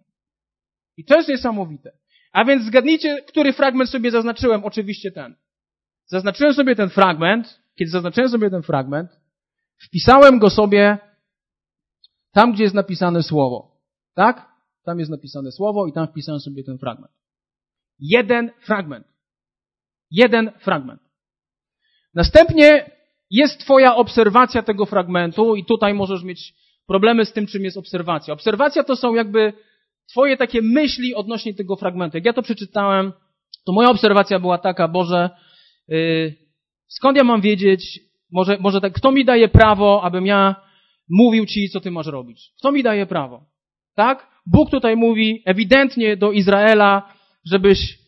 I 0.97 1.05
to 1.05 1.17
jest 1.17 1.29
niesamowite. 1.29 1.91
A 2.31 2.45
więc 2.45 2.63
zgadnijcie, 2.63 3.21
który 3.27 3.53
fragment 3.53 3.89
sobie 3.89 4.11
zaznaczyłem. 4.11 4.65
Oczywiście 4.65 5.11
ten. 5.11 5.35
Zaznaczyłem 6.05 6.53
sobie 6.53 6.75
ten 6.75 6.89
fragment. 6.89 7.59
Kiedy 7.75 7.91
zaznaczyłem 7.91 8.29
sobie 8.29 8.49
ten 8.49 8.63
fragment, 8.63 9.19
wpisałem 9.77 10.39
go 10.39 10.49
sobie 10.49 10.97
tam, 12.31 12.53
gdzie 12.53 12.63
jest 12.63 12.75
napisane 12.75 13.23
słowo. 13.23 13.76
Tak? 14.17 14.51
Tam 14.85 14.99
jest 14.99 15.11
napisane 15.11 15.51
słowo 15.51 15.87
i 15.87 15.93
tam 15.93 16.07
wpisałem 16.07 16.39
sobie 16.39 16.63
ten 16.63 16.77
fragment. 16.77 17.11
Jeden 17.99 18.51
fragment. 18.65 19.07
Jeden 20.11 20.51
fragment. 20.59 21.01
Następnie 22.13 22.91
jest 23.29 23.59
Twoja 23.59 23.95
obserwacja 23.95 24.63
tego 24.63 24.85
fragmentu 24.85 25.55
i 25.55 25.65
tutaj 25.65 25.93
możesz 25.93 26.23
mieć 26.23 26.53
problemy 26.87 27.25
z 27.25 27.33
tym, 27.33 27.47
czym 27.47 27.63
jest 27.63 27.77
obserwacja. 27.77 28.33
Obserwacja 28.33 28.83
to 28.83 28.95
są 28.95 29.13
jakby 29.13 29.53
Twoje 30.11 30.37
takie 30.37 30.61
myśli 30.61 31.15
odnośnie 31.15 31.53
tego 31.53 31.75
fragmentu. 31.75 32.17
Jak 32.17 32.25
ja 32.25 32.33
to 32.33 32.41
przeczytałem, 32.41 33.13
to 33.65 33.73
moja 33.73 33.89
obserwacja 33.89 34.39
była 34.39 34.57
taka, 34.57 34.87
Boże, 34.87 35.29
yy, 35.87 36.35
skąd 36.87 37.17
ja 37.17 37.23
mam 37.23 37.41
wiedzieć, 37.41 37.99
może, 38.31 38.57
może 38.59 38.81
tak, 38.81 38.93
kto 38.93 39.11
mi 39.11 39.25
daje 39.25 39.47
prawo, 39.47 40.03
abym 40.03 40.25
ja 40.25 40.55
mówił 41.09 41.45
Ci, 41.45 41.69
co 41.69 41.79
Ty 41.79 41.91
masz 41.91 42.07
robić? 42.07 42.53
Kto 42.59 42.71
mi 42.71 42.83
daje 42.83 43.05
prawo? 43.05 43.56
Tak? 43.97 44.27
Bóg 44.45 44.69
tutaj 44.69 44.95
mówi 44.95 45.41
ewidentnie 45.45 46.17
do 46.17 46.31
Izraela, 46.31 47.13
żebyś 47.45 47.99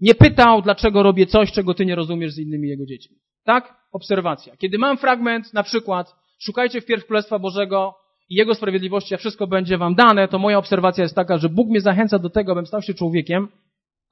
nie 0.00 0.14
pytał, 0.14 0.62
dlaczego 0.62 1.02
robię 1.02 1.26
coś, 1.26 1.52
czego 1.52 1.74
Ty 1.74 1.86
nie 1.86 1.94
rozumiesz 1.94 2.32
z 2.32 2.38
innymi 2.38 2.68
Jego 2.68 2.86
dziećmi. 2.86 3.16
Tak? 3.44 3.76
Obserwacja. 3.92 4.56
Kiedy 4.56 4.78
mam 4.78 4.98
fragment, 4.98 5.54
na 5.54 5.62
przykład, 5.62 6.14
szukajcie 6.38 6.80
wpierw 6.80 7.06
Królestwa 7.06 7.38
Bożego 7.38 7.94
i 8.30 8.34
Jego 8.34 8.54
sprawiedliwości, 8.54 9.14
a 9.14 9.18
wszystko 9.18 9.46
będzie 9.46 9.78
Wam 9.78 9.94
dane, 9.94 10.28
to 10.28 10.38
moja 10.38 10.58
obserwacja 10.58 11.02
jest 11.02 11.14
taka, 11.14 11.38
że 11.38 11.48
Bóg 11.48 11.68
mnie 11.68 11.80
zachęca 11.80 12.18
do 12.18 12.30
tego, 12.30 12.52
abym 12.52 12.66
stał 12.66 12.82
się 12.82 12.94
człowiekiem, 12.94 13.48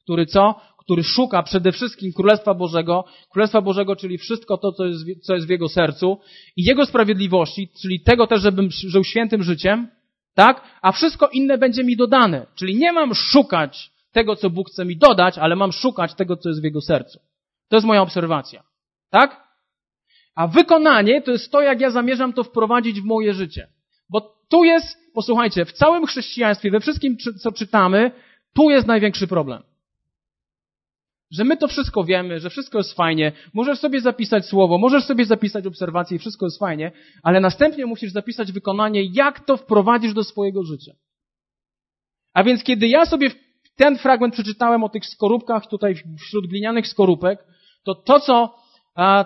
który 0.02 0.26
co? 0.26 0.60
Który 0.78 1.04
szuka 1.04 1.42
przede 1.42 1.72
wszystkim 1.72 2.12
Królestwa 2.12 2.54
Bożego, 2.54 3.04
Królestwa 3.32 3.60
Bożego, 3.60 3.96
czyli 3.96 4.18
wszystko 4.18 4.58
to, 4.58 4.72
co 4.72 4.84
jest, 4.84 5.04
co 5.22 5.34
jest 5.34 5.46
w 5.46 5.50
Jego 5.50 5.68
sercu 5.68 6.18
i 6.56 6.64
Jego 6.64 6.86
sprawiedliwości, 6.86 7.68
czyli 7.82 8.00
tego 8.00 8.26
też, 8.26 8.42
żebym 8.42 8.70
żył 8.70 9.04
świętym 9.04 9.42
życiem, 9.42 9.88
tak? 10.36 10.60
A 10.82 10.92
wszystko 10.92 11.28
inne 11.28 11.58
będzie 11.58 11.84
mi 11.84 11.96
dodane. 11.96 12.46
Czyli 12.54 12.76
nie 12.76 12.92
mam 12.92 13.14
szukać 13.14 13.90
tego, 14.12 14.36
co 14.36 14.50
Bóg 14.50 14.70
chce 14.70 14.84
mi 14.84 14.96
dodać, 14.96 15.38
ale 15.38 15.56
mam 15.56 15.72
szukać 15.72 16.14
tego, 16.14 16.36
co 16.36 16.48
jest 16.48 16.60
w 16.60 16.64
Jego 16.64 16.80
sercu. 16.80 17.20
To 17.68 17.76
jest 17.76 17.86
moja 17.86 18.02
obserwacja. 18.02 18.62
Tak? 19.10 19.46
A 20.34 20.46
wykonanie 20.46 21.22
to 21.22 21.30
jest 21.30 21.52
to, 21.52 21.60
jak 21.60 21.80
ja 21.80 21.90
zamierzam 21.90 22.32
to 22.32 22.44
wprowadzić 22.44 23.00
w 23.00 23.04
moje 23.04 23.34
życie. 23.34 23.68
Bo 24.10 24.20
tu 24.48 24.64
jest, 24.64 24.98
posłuchajcie, 25.14 25.64
w 25.64 25.72
całym 25.72 26.06
chrześcijaństwie, 26.06 26.70
we 26.70 26.80
wszystkim, 26.80 27.16
co 27.42 27.52
czytamy, 27.52 28.10
tu 28.54 28.70
jest 28.70 28.86
największy 28.86 29.26
problem. 29.26 29.62
Że 31.30 31.44
my 31.44 31.56
to 31.56 31.68
wszystko 31.68 32.04
wiemy, 32.04 32.40
że 32.40 32.50
wszystko 32.50 32.78
jest 32.78 32.92
fajnie, 32.92 33.32
możesz 33.54 33.78
sobie 33.78 34.00
zapisać 34.00 34.46
słowo, 34.46 34.78
możesz 34.78 35.04
sobie 35.04 35.24
zapisać 35.24 35.66
obserwacje 35.66 36.16
i 36.16 36.18
wszystko 36.18 36.46
jest 36.46 36.58
fajnie, 36.58 36.92
ale 37.22 37.40
następnie 37.40 37.86
musisz 37.86 38.12
zapisać 38.12 38.52
wykonanie, 38.52 39.02
jak 39.12 39.40
to 39.40 39.56
wprowadzisz 39.56 40.14
do 40.14 40.24
swojego 40.24 40.62
życia. 40.62 40.92
A 42.34 42.44
więc 42.44 42.62
kiedy 42.62 42.88
ja 42.88 43.06
sobie 43.06 43.30
ten 43.76 43.98
fragment 43.98 44.34
przeczytałem 44.34 44.84
o 44.84 44.88
tych 44.88 45.06
skorupkach 45.06 45.66
tutaj 45.66 45.94
wśród 46.18 46.46
glinianych 46.46 46.88
skorupek, 46.88 47.44
to 47.84 47.94
to, 47.94 48.20
co, 48.20 48.54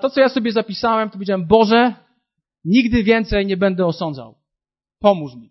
to, 0.00 0.10
co 0.10 0.20
ja 0.20 0.28
sobie 0.28 0.52
zapisałem, 0.52 1.08
to 1.08 1.12
powiedziałem, 1.12 1.46
Boże, 1.46 1.94
nigdy 2.64 3.02
więcej 3.02 3.46
nie 3.46 3.56
będę 3.56 3.86
osądzał. 3.86 4.34
Pomóż 5.00 5.34
mi. 5.34 5.50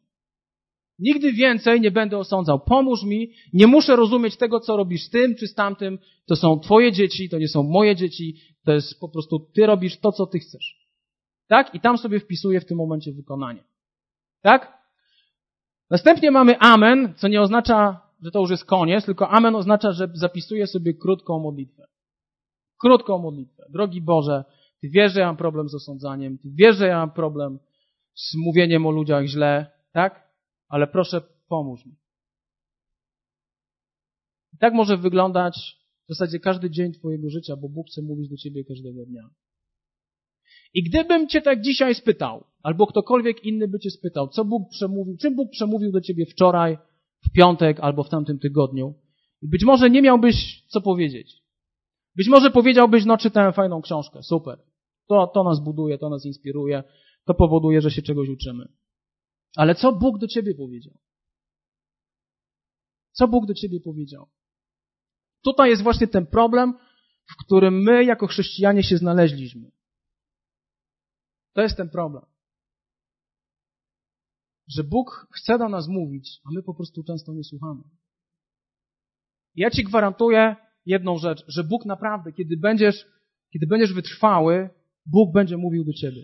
Nigdy 0.99 1.33
więcej 1.33 1.81
nie 1.81 1.91
będę 1.91 2.17
osądzał. 2.17 2.59
Pomóż 2.59 3.03
mi. 3.03 3.31
Nie 3.53 3.67
muszę 3.67 3.95
rozumieć 3.95 4.37
tego, 4.37 4.59
co 4.59 4.77
robisz 4.77 5.03
z 5.03 5.09
tym 5.09 5.35
czy 5.35 5.47
z 5.47 5.53
tamtym. 5.53 5.99
To 6.25 6.35
są 6.35 6.59
twoje 6.59 6.91
dzieci, 6.91 7.29
to 7.29 7.37
nie 7.37 7.47
są 7.47 7.63
moje 7.63 7.95
dzieci. 7.95 8.35
To 8.65 8.71
jest 8.71 8.99
po 8.99 9.09
prostu 9.09 9.39
ty 9.39 9.65
robisz 9.65 9.99
to, 9.99 10.11
co 10.11 10.25
ty 10.25 10.39
chcesz. 10.39 10.89
Tak? 11.47 11.75
I 11.75 11.79
tam 11.79 11.97
sobie 11.97 12.19
wpisuję 12.19 12.61
w 12.61 12.65
tym 12.65 12.77
momencie 12.77 13.11
wykonanie. 13.11 13.63
Tak? 14.41 14.79
Następnie 15.89 16.31
mamy 16.31 16.59
amen, 16.59 17.13
co 17.17 17.27
nie 17.27 17.41
oznacza, 17.41 18.01
że 18.21 18.31
to 18.31 18.39
już 18.39 18.49
jest 18.49 18.65
koniec, 18.65 19.05
tylko 19.05 19.29
amen 19.29 19.55
oznacza, 19.55 19.91
że 19.91 20.07
zapisuję 20.13 20.67
sobie 20.67 20.93
krótką 20.93 21.39
modlitwę. 21.39 21.85
Krótką 22.81 23.17
modlitwę. 23.17 23.63
Drogi 23.69 24.01
Boże, 24.01 24.43
Ty 24.81 24.89
wiesz, 24.89 25.13
że 25.13 25.19
ja 25.19 25.25
mam 25.25 25.37
problem 25.37 25.69
z 25.69 25.75
osądzaniem, 25.75 26.37
Ty 26.37 26.49
wiesz, 26.53 26.77
że 26.77 26.87
ja 26.87 26.97
mam 26.97 27.11
problem 27.11 27.59
z 28.15 28.35
mówieniem 28.35 28.85
o 28.85 28.91
ludziach 28.91 29.25
źle, 29.25 29.71
tak? 29.93 30.28
Ale 30.69 30.87
proszę 30.87 31.21
pomóż 31.47 31.85
mi. 31.85 31.95
I 34.53 34.57
tak 34.57 34.73
może 34.73 34.97
wyglądać 34.97 35.77
w 36.05 36.09
zasadzie 36.09 36.39
każdy 36.39 36.69
dzień 36.69 36.93
Twojego 36.93 37.29
życia, 37.29 37.55
bo 37.55 37.69
Bóg 37.69 37.87
chce 37.87 38.01
mówić 38.01 38.29
do 38.29 38.37
Ciebie 38.37 38.63
każdego 38.65 39.05
dnia. 39.05 39.29
I 40.73 40.83
gdybym 40.83 41.27
Cię 41.27 41.41
tak 41.41 41.61
dzisiaj 41.61 41.95
spytał, 41.95 42.43
albo 42.63 42.87
ktokolwiek 42.87 43.43
inny 43.43 43.67
by 43.67 43.79
Cię 43.79 43.89
spytał, 43.89 44.27
co 44.27 44.45
Bóg 44.45 44.69
przemówił, 44.69 45.17
czym 45.17 45.35
Bóg 45.35 45.51
przemówił 45.51 45.91
do 45.91 46.01
Ciebie 46.01 46.25
wczoraj, 46.25 46.77
w 47.25 47.31
piątek 47.31 47.79
albo 47.79 48.03
w 48.03 48.09
tamtym 48.09 48.39
tygodniu, 48.39 48.93
i 49.41 49.47
być 49.47 49.63
może 49.63 49.89
nie 49.89 50.01
miałbyś 50.01 50.63
co 50.67 50.81
powiedzieć. 50.81 51.43
Być 52.15 52.27
może 52.27 52.51
powiedziałbyś, 52.51 53.05
no 53.05 53.17
czytałem 53.17 53.53
fajną 53.53 53.81
książkę, 53.81 54.23
super. 54.23 54.59
To, 55.07 55.27
to 55.27 55.43
nas 55.43 55.59
buduje, 55.59 55.97
to 55.97 56.09
nas 56.09 56.25
inspiruje, 56.25 56.83
to 57.25 57.33
powoduje, 57.33 57.81
że 57.81 57.91
się 57.91 58.01
czegoś 58.01 58.29
uczymy. 58.29 58.67
Ale 59.55 59.75
co 59.75 59.91
Bóg 59.91 60.19
do 60.19 60.27
ciebie 60.27 60.55
powiedział? 60.55 60.99
Co 63.11 63.27
Bóg 63.27 63.45
do 63.45 63.53
ciebie 63.53 63.79
powiedział? 63.79 64.29
Tutaj 65.43 65.69
jest 65.69 65.83
właśnie 65.83 66.07
ten 66.07 66.27
problem, 66.27 66.73
w 67.31 67.45
którym 67.45 67.83
my 67.83 68.03
jako 68.03 68.27
chrześcijanie 68.27 68.83
się 68.83 68.97
znaleźliśmy. 68.97 69.71
To 71.53 71.61
jest 71.61 71.77
ten 71.77 71.89
problem. 71.89 72.25
Że 74.67 74.83
Bóg 74.83 75.27
chce 75.31 75.57
do 75.57 75.69
nas 75.69 75.87
mówić, 75.87 76.41
a 76.43 76.49
my 76.51 76.63
po 76.63 76.73
prostu 76.73 77.03
często 77.03 77.33
nie 77.33 77.43
słuchamy. 77.43 77.83
Ja 79.55 79.71
ci 79.71 79.83
gwarantuję 79.83 80.55
jedną 80.85 81.17
rzecz, 81.17 81.43
że 81.47 81.63
Bóg 81.63 81.85
naprawdę, 81.85 82.31
kiedy 82.33 82.57
będziesz, 82.57 83.05
kiedy 83.53 83.67
będziesz 83.67 83.93
wytrwały, 83.93 84.69
Bóg 85.05 85.33
będzie 85.33 85.57
mówił 85.57 85.85
do 85.85 85.93
ciebie. 85.93 86.21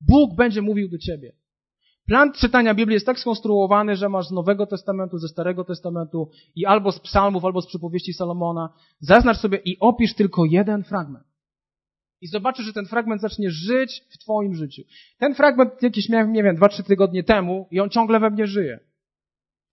Bóg 0.00 0.36
będzie 0.36 0.62
mówił 0.62 0.88
do 0.88 0.98
ciebie. 0.98 1.36
Plan 2.06 2.32
czytania 2.32 2.74
Biblii 2.74 2.94
jest 2.94 3.06
tak 3.06 3.18
skonstruowany, 3.18 3.96
że 3.96 4.08
masz 4.08 4.26
z 4.26 4.30
Nowego 4.30 4.66
Testamentu, 4.66 5.18
ze 5.18 5.28
Starego 5.28 5.64
Testamentu 5.64 6.30
i 6.54 6.66
albo 6.66 6.92
z 6.92 7.00
psalmów, 7.00 7.44
albo 7.44 7.62
z 7.62 7.66
przypowieści 7.66 8.12
Salomona. 8.12 8.72
Zaznacz 9.00 9.36
sobie 9.36 9.58
i 9.58 9.78
opisz 9.80 10.14
tylko 10.14 10.44
jeden 10.44 10.84
fragment. 10.84 11.24
I 12.20 12.26
zobaczysz, 12.26 12.66
że 12.66 12.72
ten 12.72 12.86
fragment 12.86 13.20
zacznie 13.20 13.50
żyć 13.50 14.04
w 14.10 14.18
Twoim 14.18 14.54
życiu. 14.54 14.82
Ten 15.18 15.34
fragment 15.34 15.82
jakiś 15.82 16.08
miałem, 16.08 16.32
nie 16.32 16.42
wiem, 16.42 16.56
dwa, 16.56 16.68
trzy 16.68 16.82
tygodnie 16.82 17.24
temu 17.24 17.68
i 17.70 17.80
on 17.80 17.90
ciągle 17.90 18.20
we 18.20 18.30
mnie 18.30 18.46
żyje. 18.46 18.80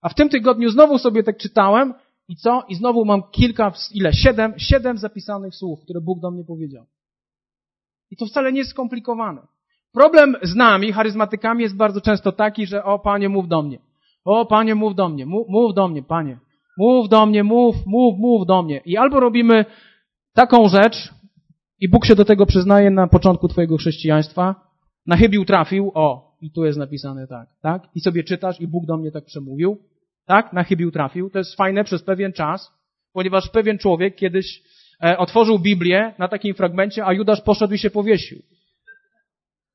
A 0.02 0.10
w 0.10 0.16
tym 0.16 0.30
tygodniu 0.30 0.70
znowu 0.70 0.98
sobie 0.98 1.24
tak 1.24 1.38
czytałem 1.38 1.94
i 2.28 2.36
co? 2.36 2.64
I 2.70 2.76
znowu 2.76 3.06
mam 3.06 3.24
kilka, 3.32 3.74
ile? 3.92 4.14
Siedem, 4.14 4.54
siedem 4.58 4.98
zapisanych 4.98 5.56
słów, 5.56 5.82
które 5.82 6.02
Bóg 6.02 6.20
do 6.20 6.32
mnie 6.32 6.44
powiedział. 6.44 6.86
I 8.12 8.18
to 8.18 8.26
wcale 8.26 8.52
nie 8.52 8.60
jest 8.60 8.72
skomplikowane. 8.72 9.48
Problem 9.94 10.36
z 10.42 10.56
nami, 10.56 10.92
charyzmatykami, 10.92 11.64
jest 11.64 11.78
bardzo 11.78 12.02
często 12.02 12.32
taki, 12.32 12.68
że 12.68 12.84
o 12.84 13.00
Panie, 13.00 13.30
mów 13.30 13.48
do 13.48 13.62
mnie. 13.62 13.80
O 14.26 14.46
Panie, 14.46 14.76
mów 14.76 14.96
do 14.96 15.10
mnie. 15.10 15.26
Mów, 15.26 15.48
mów 15.50 15.74
do 15.74 15.88
mnie, 15.88 16.04
Panie. 16.04 16.38
Mów 16.78 17.10
do 17.10 17.26
mnie, 17.26 17.44
mów, 17.44 17.76
mów, 17.86 18.20
mów 18.20 18.48
do 18.48 18.64
mnie. 18.64 18.82
I 18.86 18.98
albo 18.98 19.20
robimy 19.20 19.66
taką 20.34 20.68
rzecz 20.68 21.14
i 21.80 21.90
Bóg 21.90 22.06
się 22.06 22.16
do 22.16 22.26
tego 22.26 22.46
przyznaje 22.46 22.92
na 22.92 23.08
początku 23.08 23.48
Twojego 23.48 23.78
chrześcijaństwa. 23.78 24.56
Na 25.06 25.18
chybił 25.18 25.46
trafił, 25.46 25.92
o, 25.94 26.36
i 26.42 26.52
tu 26.52 26.66
jest 26.66 26.80
napisane 26.80 27.28
tak, 27.28 27.48
tak? 27.62 27.88
I 27.96 28.00
sobie 28.00 28.24
czytasz 28.24 28.62
i 28.62 28.68
Bóg 28.68 28.86
do 28.86 28.98
mnie 28.98 29.12
tak 29.12 29.26
przemówił. 29.26 29.78
Tak? 30.26 30.54
Na 30.54 30.64
chybił 30.64 30.92
trafił. 30.92 31.30
To 31.30 31.38
jest 31.38 31.56
fajne 31.56 31.84
przez 31.84 32.04
pewien 32.04 32.34
czas, 32.34 32.72
ponieważ 33.14 33.50
pewien 33.50 33.78
człowiek 33.78 34.16
kiedyś 34.16 34.62
e, 35.04 35.18
otworzył 35.18 35.60
Biblię 35.60 36.14
na 36.20 36.28
takim 36.28 36.54
fragmencie, 36.56 37.06
a 37.06 37.14
Judasz 37.14 37.42
poszedł 37.42 37.74
i 37.74 37.78
się 37.78 37.90
powiesił. 37.90 38.42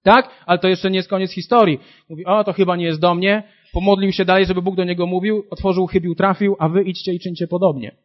Tak? 0.02 0.30
Ale 0.46 0.58
to 0.58 0.68
jeszcze 0.68 0.90
nie 0.90 0.96
jest 0.96 1.08
koniec 1.08 1.32
historii. 1.32 1.78
Mówi, 2.08 2.24
o, 2.24 2.44
to 2.44 2.52
chyba 2.52 2.76
nie 2.76 2.84
jest 2.84 3.00
do 3.00 3.14
mnie. 3.14 3.42
Pomodlił 3.72 4.12
się 4.12 4.24
dalej, 4.24 4.46
żeby 4.46 4.62
Bóg 4.62 4.76
do 4.76 4.84
niego 4.84 5.06
mówił, 5.06 5.44
otworzył, 5.50 5.86
chybił, 5.86 6.14
trafił, 6.14 6.56
a 6.58 6.68
wy 6.68 6.82
idźcie 6.82 7.14
i 7.14 7.20
czyńcie 7.20 7.46
podobnie. 7.46 7.96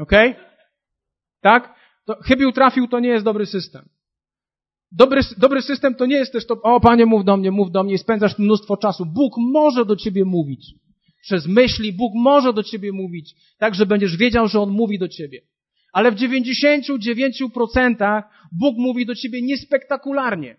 Okej? 0.00 0.30
Okay? 0.30 0.44
Tak? 1.40 1.74
To 2.06 2.16
chybił, 2.22 2.52
trafił 2.52 2.88
to 2.88 3.00
nie 3.00 3.08
jest 3.08 3.24
dobry 3.24 3.46
system. 3.46 3.88
Dobry, 4.92 5.20
dobry 5.38 5.62
system 5.62 5.94
to 5.94 6.06
nie 6.06 6.16
jest 6.16 6.32
też 6.32 6.46
to, 6.46 6.62
o 6.62 6.80
Panie, 6.80 7.06
mów 7.06 7.24
do 7.24 7.36
mnie, 7.36 7.50
mów 7.50 7.70
do 7.70 7.84
mnie 7.84 7.94
i 7.94 7.98
spędzasz 7.98 8.38
mnóstwo 8.38 8.76
czasu. 8.76 9.06
Bóg 9.06 9.34
może 9.38 9.84
do 9.84 9.96
ciebie 9.96 10.24
mówić. 10.24 10.74
Przez 11.22 11.46
myśli 11.46 11.92
Bóg 11.92 12.12
może 12.14 12.52
do 12.52 12.62
ciebie 12.62 12.92
mówić, 12.92 13.34
tak, 13.58 13.74
że 13.74 13.86
będziesz 13.86 14.16
wiedział, 14.16 14.48
że 14.48 14.60
On 14.60 14.70
mówi 14.70 14.98
do 14.98 15.08
ciebie. 15.08 15.40
Ale 15.92 16.12
w 16.12 16.14
99% 16.14 18.22
Bóg 18.52 18.76
mówi 18.78 19.06
do 19.06 19.14
ciebie 19.14 19.42
niespektakularnie. 19.42 20.56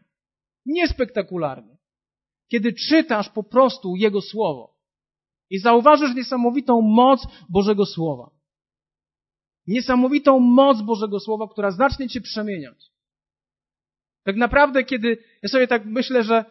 Niespektakularnie. 0.66 1.78
Kiedy 2.48 2.74
czytasz 2.74 3.30
po 3.30 3.44
prostu 3.44 3.96
Jego 3.96 4.22
Słowo 4.22 4.76
i 5.50 5.60
zauważysz 5.60 6.16
niesamowitą 6.16 6.82
moc 6.82 7.28
Bożego 7.50 7.86
Słowa. 7.86 8.32
Niesamowitą 9.68 10.40
moc 10.40 10.82
Bożego 10.82 11.20
Słowa, 11.20 11.48
która 11.48 11.72
zacznie 11.72 12.10
Cię 12.10 12.22
przemieniać. 12.22 12.92
Tak 14.24 14.36
naprawdę, 14.36 14.84
kiedy 14.84 15.18
ja 15.44 15.50
sobie 15.50 15.68
tak 15.68 15.86
myślę, 15.86 16.24
że 16.24 16.46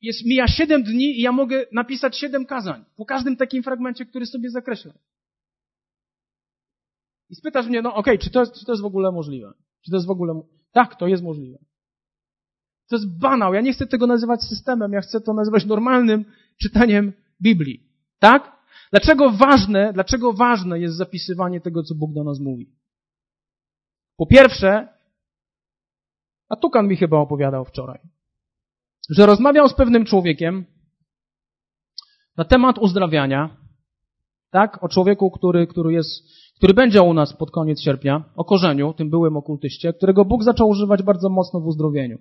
jest, 0.00 0.26
mija 0.26 0.46
siedem 0.48 0.82
dni 0.82 1.18
i 1.18 1.20
ja 1.20 1.32
mogę 1.32 1.66
napisać 1.72 2.18
siedem 2.18 2.46
kazań 2.46 2.84
po 2.96 3.04
każdym 3.04 3.36
takim 3.36 3.62
fragmencie, 3.62 4.06
który 4.06 4.26
sobie 4.26 4.50
zakreślam. 4.50 4.98
I 7.30 7.34
spytasz 7.34 7.66
mnie, 7.66 7.82
no 7.82 7.94
okej, 7.94 8.14
okay, 8.14 8.24
czy, 8.24 8.30
to 8.30 8.46
czy 8.46 8.64
to 8.64 8.72
jest 8.72 8.82
w 8.82 8.86
ogóle 8.86 9.12
możliwe? 9.12 9.52
Czy 9.84 9.90
to 9.90 9.96
jest 9.96 10.06
w 10.06 10.10
ogóle... 10.10 10.42
Tak, 10.72 10.96
to 10.96 11.06
jest 11.06 11.22
możliwe. 11.22 11.58
To 12.92 12.96
jest 12.96 13.18
banał. 13.18 13.54
Ja 13.54 13.60
nie 13.60 13.72
chcę 13.72 13.86
tego 13.86 14.06
nazywać 14.06 14.42
systemem, 14.42 14.92
ja 14.92 15.00
chcę 15.00 15.20
to 15.20 15.32
nazywać 15.32 15.66
normalnym 15.66 16.24
czytaniem 16.62 17.12
Biblii. 17.42 17.90
Tak? 18.18 18.52
Dlaczego 18.90 19.30
ważne, 19.30 19.92
dlaczego 19.92 20.32
ważne 20.32 20.80
jest 20.80 20.96
zapisywanie 20.96 21.60
tego, 21.60 21.82
co 21.82 21.94
Bóg 21.94 22.12
do 22.12 22.24
nas 22.24 22.40
mówi? 22.40 22.70
Po 24.16 24.26
pierwsze, 24.26 24.88
a 26.48 26.56
Tukan 26.56 26.88
mi 26.88 26.96
chyba 26.96 27.16
opowiadał 27.16 27.64
wczoraj, 27.64 27.98
że 29.10 29.26
rozmawiał 29.26 29.68
z 29.68 29.74
pewnym 29.74 30.04
człowiekiem 30.04 30.64
na 32.36 32.44
temat 32.44 32.78
uzdrawiania, 32.78 33.56
tak? 34.50 34.84
O 34.84 34.88
człowieku, 34.88 35.30
który, 35.30 35.66
który 35.66 35.92
jest, 35.92 36.10
który 36.56 36.74
będzie 36.74 37.02
u 37.02 37.14
nas 37.14 37.36
pod 37.36 37.50
koniec 37.50 37.80
sierpnia, 37.80 38.24
o 38.36 38.44
korzeniu, 38.44 38.92
tym 38.92 39.10
byłym 39.10 39.36
okultyście, 39.36 39.92
którego 39.92 40.24
Bóg 40.24 40.44
zaczął 40.44 40.68
używać 40.68 41.02
bardzo 41.02 41.28
mocno 41.28 41.60
w 41.60 41.66
uzdrowieniu. 41.66 42.18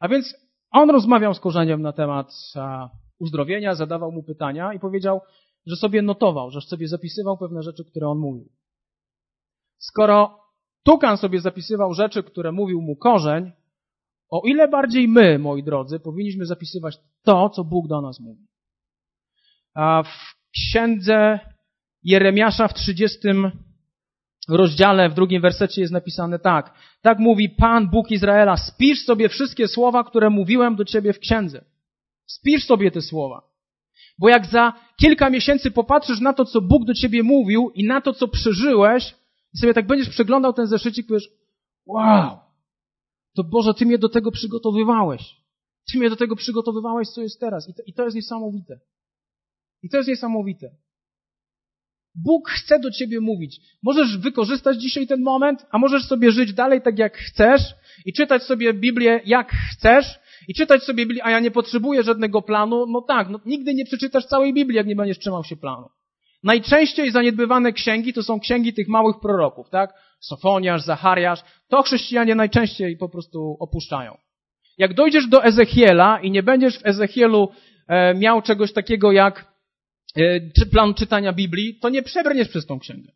A 0.00 0.08
więc 0.08 0.34
on 0.70 0.90
rozmawiał 0.90 1.34
z 1.34 1.40
korzeniem 1.40 1.82
na 1.82 1.92
temat 1.92 2.32
uzdrowienia, 3.18 3.74
zadawał 3.74 4.12
mu 4.12 4.22
pytania 4.22 4.74
i 4.74 4.78
powiedział, 4.78 5.20
że 5.66 5.76
sobie 5.76 6.02
notował, 6.02 6.50
że 6.50 6.60
sobie 6.60 6.88
zapisywał 6.88 7.38
pewne 7.38 7.62
rzeczy, 7.62 7.84
które 7.84 8.08
on 8.08 8.18
mówił. 8.18 8.48
Skoro 9.78 10.40
Tukan 10.82 11.16
sobie 11.16 11.40
zapisywał 11.40 11.94
rzeczy, 11.94 12.22
które 12.22 12.52
mówił 12.52 12.82
mu 12.82 12.96
korzeń, 12.96 13.52
o 14.30 14.42
ile 14.44 14.68
bardziej 14.68 15.08
my, 15.08 15.38
moi 15.38 15.62
drodzy, 15.62 16.00
powinniśmy 16.00 16.46
zapisywać 16.46 16.98
to, 17.22 17.50
co 17.50 17.64
Bóg 17.64 17.88
do 17.88 18.00
nas 18.00 18.20
mówi. 18.20 18.46
A 19.74 20.02
w 20.02 20.34
księdze 20.52 21.40
Jeremiasza 22.02 22.68
w 22.68 22.74
30 22.74 23.18
rozdziale, 24.56 25.08
w 25.08 25.14
drugim 25.14 25.42
wersecie 25.42 25.80
jest 25.80 25.92
napisane 25.92 26.38
tak. 26.38 26.74
Tak 27.02 27.18
mówi 27.18 27.48
Pan 27.48 27.88
Bóg 27.88 28.10
Izraela, 28.10 28.56
spisz 28.56 29.04
sobie 29.04 29.28
wszystkie 29.28 29.68
słowa, 29.68 30.04
które 30.04 30.30
mówiłem 30.30 30.76
do 30.76 30.84
ciebie 30.84 31.12
w 31.12 31.18
księdze. 31.18 31.64
Spisz 32.26 32.64
sobie 32.64 32.90
te 32.90 33.02
słowa. 33.02 33.42
Bo 34.18 34.28
jak 34.28 34.46
za 34.46 34.72
kilka 35.00 35.30
miesięcy 35.30 35.70
popatrzysz 35.70 36.20
na 36.20 36.32
to, 36.32 36.44
co 36.44 36.60
Bóg 36.60 36.84
do 36.84 36.94
ciebie 36.94 37.22
mówił 37.22 37.70
i 37.74 37.86
na 37.86 38.00
to, 38.00 38.12
co 38.12 38.28
przeżyłeś, 38.28 39.14
i 39.54 39.58
sobie 39.58 39.74
tak 39.74 39.86
będziesz 39.86 40.08
przeglądał 40.08 40.52
ten 40.52 40.66
zeszycik, 40.66 41.06
powiesz, 41.06 41.28
wow, 41.86 42.38
to 43.36 43.44
Boże, 43.44 43.74
Ty 43.74 43.86
mnie 43.86 43.98
do 43.98 44.08
tego 44.08 44.30
przygotowywałeś. 44.30 45.36
Ty 45.92 45.98
mnie 45.98 46.10
do 46.10 46.16
tego 46.16 46.36
przygotowywałeś, 46.36 47.08
co 47.08 47.22
jest 47.22 47.40
teraz. 47.40 47.68
I 47.68 47.74
to, 47.74 47.82
i 47.86 47.92
to 47.92 48.04
jest 48.04 48.16
niesamowite. 48.16 48.80
I 49.82 49.88
to 49.88 49.96
jest 49.96 50.08
niesamowite. 50.08 50.70
Bóg 52.14 52.50
chce 52.50 52.78
do 52.78 52.90
ciebie 52.90 53.20
mówić. 53.20 53.60
Możesz 53.82 54.18
wykorzystać 54.18 54.80
dzisiaj 54.80 55.06
ten 55.06 55.22
moment, 55.22 55.66
a 55.70 55.78
możesz 55.78 56.04
sobie 56.04 56.30
żyć 56.30 56.52
dalej 56.52 56.82
tak 56.82 56.98
jak 56.98 57.16
chcesz 57.16 57.62
i 58.06 58.12
czytać 58.12 58.42
sobie 58.42 58.74
Biblię 58.74 59.20
jak 59.24 59.52
chcesz 59.52 60.18
i 60.48 60.54
czytać 60.54 60.82
sobie 60.82 61.06
Biblię, 61.06 61.24
a 61.24 61.30
ja 61.30 61.40
nie 61.40 61.50
potrzebuję 61.50 62.02
żadnego 62.02 62.42
planu. 62.42 62.86
No 62.86 63.02
tak, 63.02 63.28
no, 63.28 63.40
nigdy 63.46 63.74
nie 63.74 63.84
przeczytasz 63.84 64.26
całej 64.26 64.54
Biblii, 64.54 64.76
jak 64.76 64.86
nie 64.86 64.96
będziesz 64.96 65.18
trzymał 65.18 65.44
się 65.44 65.56
planu. 65.56 65.88
Najczęściej 66.42 67.10
zaniedbywane 67.10 67.72
księgi 67.72 68.12
to 68.12 68.22
są 68.22 68.40
księgi 68.40 68.72
tych 68.72 68.88
małych 68.88 69.16
proroków, 69.20 69.70
tak? 69.70 69.94
Sofoniasz, 70.20 70.82
Zachariasz. 70.82 71.40
To 71.68 71.82
chrześcijanie 71.82 72.34
najczęściej 72.34 72.96
po 72.96 73.08
prostu 73.08 73.56
opuszczają. 73.60 74.16
Jak 74.78 74.94
dojdziesz 74.94 75.26
do 75.26 75.44
Ezechiela 75.44 76.20
i 76.20 76.30
nie 76.30 76.42
będziesz 76.42 76.78
w 76.78 76.86
Ezechielu 76.86 77.48
e, 77.88 78.14
miał 78.14 78.42
czegoś 78.42 78.72
takiego 78.72 79.12
jak 79.12 79.49
czy 80.56 80.66
plan 80.66 80.94
czytania 80.94 81.32
Biblii, 81.32 81.78
to 81.78 81.88
nie 81.88 82.02
przebrniesz 82.02 82.48
przez 82.48 82.66
tą 82.66 82.78
księgę. 82.78 83.12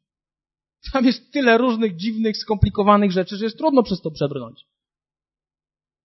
Tam 0.93 1.05
jest 1.05 1.33
tyle 1.33 1.59
różnych 1.59 1.97
dziwnych, 1.97 2.37
skomplikowanych 2.37 3.13
rzeczy, 3.13 3.37
że 3.37 3.45
jest 3.45 3.59
trudno 3.59 3.83
przez 3.83 4.01
to 4.01 4.11
przebrnąć. 4.11 4.67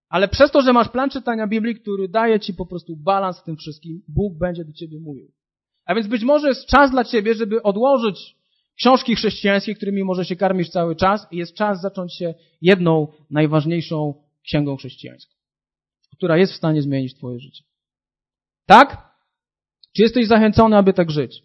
Ale 0.09 0.27
przez 0.27 0.51
to, 0.51 0.61
że 0.61 0.73
masz 0.73 0.89
plan 0.89 1.09
czytania 1.09 1.47
Biblii, 1.47 1.75
który 1.75 2.09
daje 2.09 2.39
ci 2.39 2.53
po 2.53 2.65
prostu 2.65 2.95
balans 2.95 3.39
w 3.39 3.43
tym 3.43 3.57
wszystkim, 3.57 4.01
Bóg 4.07 4.37
będzie 4.37 4.65
do 4.65 4.73
ciebie 4.73 4.99
mówił. 4.99 5.31
A 5.85 5.95
więc 5.95 6.07
być 6.07 6.23
może 6.23 6.47
jest 6.47 6.65
czas 6.65 6.91
dla 6.91 7.03
ciebie, 7.03 7.35
żeby 7.35 7.63
odłożyć 7.63 8.35
książki 8.75 9.15
chrześcijańskie, 9.15 9.75
którymi 9.75 10.03
może 10.03 10.25
się 10.25 10.35
karmisz 10.35 10.69
cały 10.69 10.95
czas 10.95 11.27
i 11.31 11.37
jest 11.37 11.55
czas 11.55 11.81
zacząć 11.81 12.15
się 12.15 12.33
jedną 12.61 13.07
najważniejszą 13.29 14.13
księgą 14.43 14.77
chrześcijańską, 14.77 15.35
która 16.17 16.37
jest 16.37 16.53
w 16.53 16.57
stanie 16.57 16.81
zmienić 16.81 17.15
twoje 17.15 17.39
życie. 17.39 17.63
Tak? 18.65 19.08
Czy 19.95 20.01
jesteś 20.01 20.27
zachęcony, 20.27 20.77
aby 20.77 20.93
tak 20.93 21.11
żyć? 21.11 21.43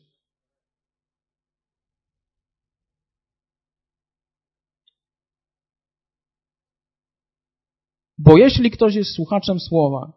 Bo 8.19 8.37
jeśli 8.37 8.71
ktoś 8.71 8.95
jest 8.95 9.11
słuchaczem 9.11 9.61
słowa, 9.61 10.13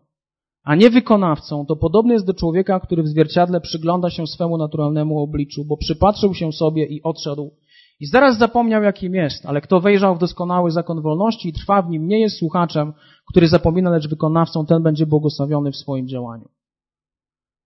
a 0.63 0.75
nie 0.75 0.89
wykonawcą, 0.89 1.65
to 1.65 1.75
podobny 1.75 2.13
jest 2.13 2.25
do 2.25 2.33
człowieka, 2.33 2.79
który 2.79 3.03
w 3.03 3.07
zwierciadle 3.07 3.61
przygląda 3.61 4.09
się 4.09 4.27
swemu 4.27 4.57
naturalnemu 4.57 5.19
obliczu, 5.19 5.65
bo 5.65 5.77
przypatrzył 5.77 6.33
się 6.33 6.51
sobie 6.51 6.85
i 6.85 7.03
odszedł. 7.03 7.51
I 7.99 8.05
zaraz 8.05 8.37
zapomniał, 8.37 8.83
jakim 8.83 9.15
jest, 9.15 9.45
ale 9.45 9.61
kto 9.61 9.79
wejrzał 9.79 10.15
w 10.15 10.19
doskonały 10.19 10.71
zakon 10.71 11.01
wolności 11.01 11.49
i 11.49 11.53
trwa 11.53 11.81
w 11.81 11.89
nim, 11.89 12.07
nie 12.07 12.19
jest 12.19 12.37
słuchaczem, 12.37 12.93
który 13.29 13.47
zapomina, 13.47 13.89
lecz 13.89 14.07
wykonawcą, 14.07 14.65
ten 14.65 14.83
będzie 14.83 15.05
błogosławiony 15.05 15.71
w 15.71 15.75
swoim 15.75 16.07
działaniu. 16.07 16.49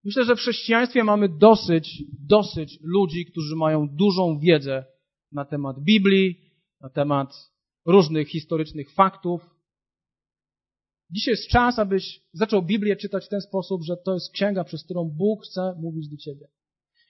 Myślę, 0.04 0.24
że 0.24 0.36
w 0.36 0.38
chrześcijaństwie 0.38 1.04
mamy 1.04 1.28
dosyć, 1.28 2.02
dosyć 2.28 2.78
ludzi, 2.82 3.26
którzy 3.26 3.56
mają 3.56 3.88
dużą 3.88 4.38
wiedzę 4.38 4.84
na 5.32 5.44
temat 5.44 5.76
Biblii, 5.80 6.40
na 6.80 6.88
temat 6.88 7.52
różnych 7.86 8.28
historycznych 8.28 8.90
faktów, 8.90 9.52
Dzisiaj 11.12 11.32
jest 11.32 11.48
czas, 11.48 11.78
abyś 11.78 12.22
zaczął 12.32 12.62
Biblię 12.62 12.96
czytać 12.96 13.26
w 13.26 13.28
ten 13.28 13.40
sposób, 13.40 13.82
że 13.82 13.96
to 13.96 14.14
jest 14.14 14.32
księga, 14.32 14.64
przez 14.64 14.84
którą 14.84 15.04
Bóg 15.04 15.44
chce 15.44 15.74
mówić 15.78 16.08
do 16.08 16.16
ciebie. 16.16 16.48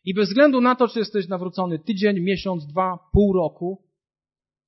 I 0.05 0.15
bez 0.15 0.29
względu 0.29 0.61
na 0.61 0.75
to, 0.75 0.89
czy 0.89 0.99
jesteś 0.99 1.29
nawrócony 1.29 1.79
tydzień, 1.79 2.21
miesiąc, 2.21 2.67
dwa, 2.67 2.99
pół 3.13 3.33
roku, 3.33 3.83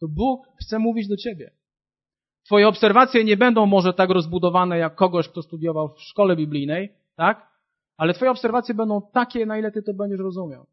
to 0.00 0.08
Bóg 0.08 0.46
chce 0.60 0.78
mówić 0.78 1.08
do 1.08 1.16
ciebie. 1.16 1.50
Twoje 2.44 2.68
obserwacje 2.68 3.24
nie 3.24 3.36
będą 3.36 3.66
może 3.66 3.94
tak 3.94 4.10
rozbudowane 4.10 4.78
jak 4.78 4.94
kogoś, 4.94 5.28
kto 5.28 5.42
studiował 5.42 5.88
w 5.88 6.02
szkole 6.02 6.36
biblijnej, 6.36 6.92
tak? 7.16 7.53
Ale 7.96 8.14
twoje 8.14 8.30
obserwacje 8.30 8.74
będą 8.74 9.00
takie, 9.12 9.46
na 9.46 9.58
ile 9.58 9.72
ty 9.72 9.82
to 9.82 9.94
będziesz 9.94 10.20
rozumiał. 10.20 10.66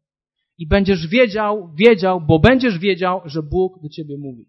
I 0.58 0.66
będziesz 0.66 1.06
wiedział, 1.06 1.74
wiedział, 1.74 2.20
bo 2.20 2.38
będziesz 2.38 2.78
wiedział, 2.78 3.20
że 3.24 3.42
Bóg 3.42 3.82
do 3.82 3.88
ciebie 3.88 4.18
mówi. 4.18 4.48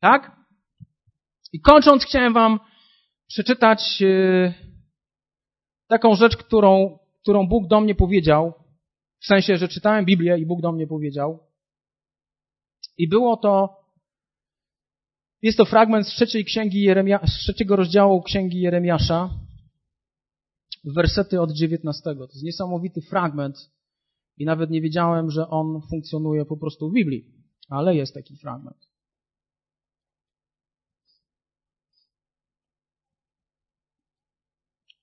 Tak? 0.00 0.36
I 1.52 1.60
kończąc, 1.60 2.04
chciałem 2.04 2.32
Wam 2.32 2.60
przeczytać 3.28 4.02
e, 4.02 4.54
taką 5.88 6.14
rzecz, 6.14 6.36
którą, 6.36 6.98
którą 7.22 7.48
Bóg 7.48 7.66
do 7.66 7.80
mnie 7.80 7.94
powiedział. 7.94 8.52
W 9.20 9.26
sensie, 9.26 9.56
że 9.56 9.68
czytałem 9.68 10.04
Biblię 10.04 10.38
i 10.38 10.46
Bóg 10.46 10.60
do 10.60 10.72
mnie 10.72 10.86
powiedział. 10.86 11.38
I 12.98 13.08
było 13.08 13.36
to, 13.36 13.84
jest 15.42 15.58
to 15.58 15.64
fragment 15.64 16.08
z 16.08 16.10
trzeciej 16.10 16.44
księgi 16.44 16.82
Jeremia, 16.82 17.20
z 17.26 17.30
trzeciego 17.30 17.76
rozdziału 17.76 18.22
księgi 18.22 18.60
Jeremiasza, 18.60 19.30
wersety 20.84 21.40
od 21.40 21.52
19. 21.52 22.02
To 22.02 22.22
jest 22.22 22.42
niesamowity 22.42 23.00
fragment 23.00 23.70
i 24.36 24.44
nawet 24.44 24.70
nie 24.70 24.80
wiedziałem, 24.80 25.30
że 25.30 25.48
on 25.48 25.80
funkcjonuje 25.90 26.44
po 26.44 26.56
prostu 26.56 26.90
w 26.90 26.92
Biblii, 26.92 27.24
ale 27.68 27.96
jest 27.96 28.14
taki 28.14 28.36
fragment. 28.36 28.76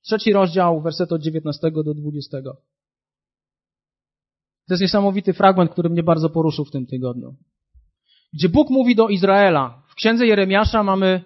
Trzeci 0.02 0.34
rozdział, 0.34 0.82
werset 0.82 1.12
od 1.12 1.22
19 1.22 1.72
do 1.72 1.94
20. 1.94 2.38
To 4.68 4.74
jest 4.74 4.82
niesamowity 4.82 5.34
fragment, 5.34 5.72
który 5.72 5.90
mnie 5.90 6.04
bardzo 6.04 6.30
poruszył 6.30 6.66
w 6.66 6.72
tym 6.72 6.86
tygodniu. 6.86 7.36
Gdzie 8.34 8.50
Bóg 8.50 8.70
mówi 8.70 8.96
do 8.96 9.08
Izraela. 9.08 9.84
W 9.88 9.96
księdze 9.96 10.28
Jeremiasza 10.28 10.84
mamy 10.84 11.24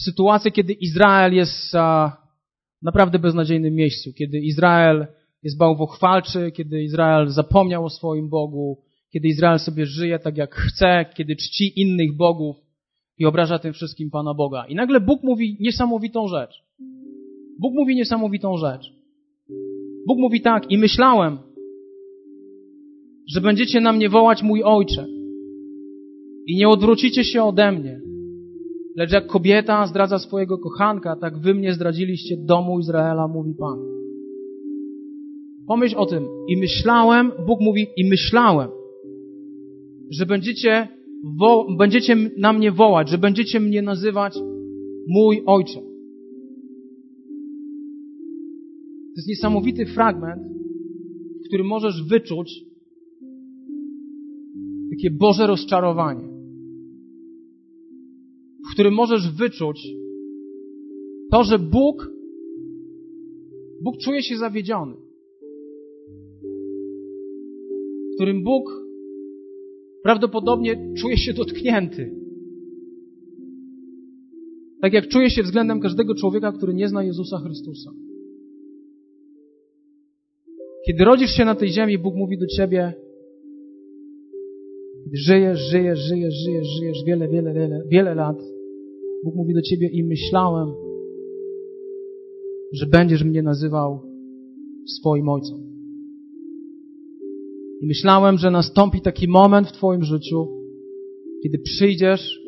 sytuację, 0.00 0.50
kiedy 0.52 0.72
Izrael 0.72 1.34
jest 1.34 1.74
naprawdę 2.82 3.18
beznadziejnym 3.18 3.74
miejscu, 3.74 4.12
kiedy 4.12 4.38
Izrael 4.38 5.06
jest 5.42 5.58
bałwochwalczy, 5.58 6.52
kiedy 6.52 6.82
Izrael 6.82 7.28
zapomniał 7.28 7.84
o 7.84 7.90
swoim 7.90 8.28
Bogu, 8.28 8.78
kiedy 9.12 9.28
Izrael 9.28 9.58
sobie 9.58 9.86
żyje 9.86 10.18
tak 10.18 10.36
jak 10.36 10.54
chce, 10.54 11.04
kiedy 11.16 11.36
czci 11.36 11.80
innych 11.80 12.16
bogów 12.16 12.56
i 13.18 13.26
obraża 13.26 13.58
tym 13.58 13.72
wszystkim 13.72 14.10
Pana 14.10 14.34
Boga. 14.34 14.66
I 14.66 14.74
nagle 14.74 15.00
Bóg 15.00 15.22
mówi 15.22 15.56
niesamowitą 15.60 16.28
rzecz. 16.28 16.62
Bóg 17.60 17.74
mówi 17.74 17.96
niesamowitą 17.96 18.56
rzecz. 18.56 18.92
Bóg 20.06 20.18
mówi 20.18 20.40
tak, 20.40 20.70
i 20.70 20.78
myślałem, 20.78 21.38
że 23.28 23.40
będziecie 23.40 23.80
na 23.80 23.92
mnie 23.92 24.08
wołać 24.08 24.42
mój 24.42 24.62
ojcze 24.62 25.06
i 26.46 26.56
nie 26.56 26.68
odwrócicie 26.68 27.24
się 27.24 27.42
ode 27.44 27.72
mnie. 27.72 28.00
Lecz 28.96 29.12
jak 29.12 29.26
kobieta 29.26 29.86
zdradza 29.86 30.18
swojego 30.18 30.58
kochanka, 30.58 31.16
tak 31.16 31.38
wy 31.38 31.54
mnie 31.54 31.74
zdradziliście 31.74 32.36
domu 32.36 32.78
Izraela, 32.78 33.28
mówi 33.28 33.54
Pan. 33.54 33.78
Pomyśl 35.66 35.96
o 35.98 36.06
tym. 36.06 36.24
I 36.48 36.56
myślałem, 36.56 37.32
Bóg 37.46 37.60
mówi, 37.60 37.86
i 37.96 38.08
myślałem, 38.08 38.68
że 40.10 40.26
będziecie, 40.26 40.88
będziecie 41.78 42.16
na 42.38 42.52
mnie 42.52 42.72
wołać, 42.72 43.10
że 43.10 43.18
będziecie 43.18 43.60
mnie 43.60 43.82
nazywać 43.82 44.38
mój 45.08 45.42
ojcze. 45.46 45.80
To 49.10 49.16
jest 49.16 49.28
niesamowity 49.28 49.86
fragment, 49.86 50.42
w 51.44 51.48
którym 51.48 51.66
możesz 51.66 52.08
wyczuć 52.08 52.64
takie 54.90 55.10
Boże 55.10 55.46
rozczarowanie, 55.46 56.35
w 58.64 58.72
którym 58.72 58.94
możesz 58.94 59.32
wyczuć 59.32 59.88
to, 61.30 61.44
że 61.44 61.58
Bóg, 61.58 62.10
Bóg 63.82 63.98
czuje 63.98 64.22
się 64.22 64.36
zawiedziony, 64.36 64.94
w 68.12 68.14
którym 68.14 68.44
Bóg 68.44 68.86
prawdopodobnie 70.02 70.94
czuje 70.96 71.16
się 71.16 71.32
dotknięty. 71.32 72.14
Tak 74.80 74.92
jak 74.92 75.08
czuje 75.08 75.30
się 75.30 75.42
względem 75.42 75.80
każdego 75.80 76.14
człowieka, 76.14 76.52
który 76.52 76.74
nie 76.74 76.88
zna 76.88 77.04
Jezusa 77.04 77.38
Chrystusa. 77.38 77.90
Kiedy 80.86 81.04
rodzisz 81.04 81.30
się 81.30 81.44
na 81.44 81.54
tej 81.54 81.68
ziemi, 81.68 81.98
Bóg 81.98 82.14
mówi 82.14 82.38
do 82.38 82.46
ciebie, 82.46 82.94
żyjesz, 85.12 85.60
żyjesz, 85.70 85.98
żyjesz, 85.98 86.34
żyjesz, 86.34 86.66
żyjesz 86.78 86.98
wiele, 87.06 87.28
wiele, 87.28 87.54
wiele, 87.54 87.82
wiele 87.90 88.14
lat, 88.14 88.36
Bóg 89.24 89.34
mówi 89.34 89.54
do 89.54 89.62
ciebie 89.62 89.88
i 89.88 90.04
myślałem, 90.04 90.68
że 92.72 92.86
będziesz 92.86 93.24
mnie 93.24 93.42
nazywał 93.42 94.00
swoim 94.86 95.28
ojcem. 95.28 95.58
I 97.82 97.86
myślałem, 97.86 98.38
że 98.38 98.50
nastąpi 98.50 99.00
taki 99.00 99.28
moment 99.28 99.68
w 99.68 99.72
Twoim 99.72 100.04
życiu, 100.04 100.46
kiedy 101.42 101.58
przyjdziesz, 101.58 102.40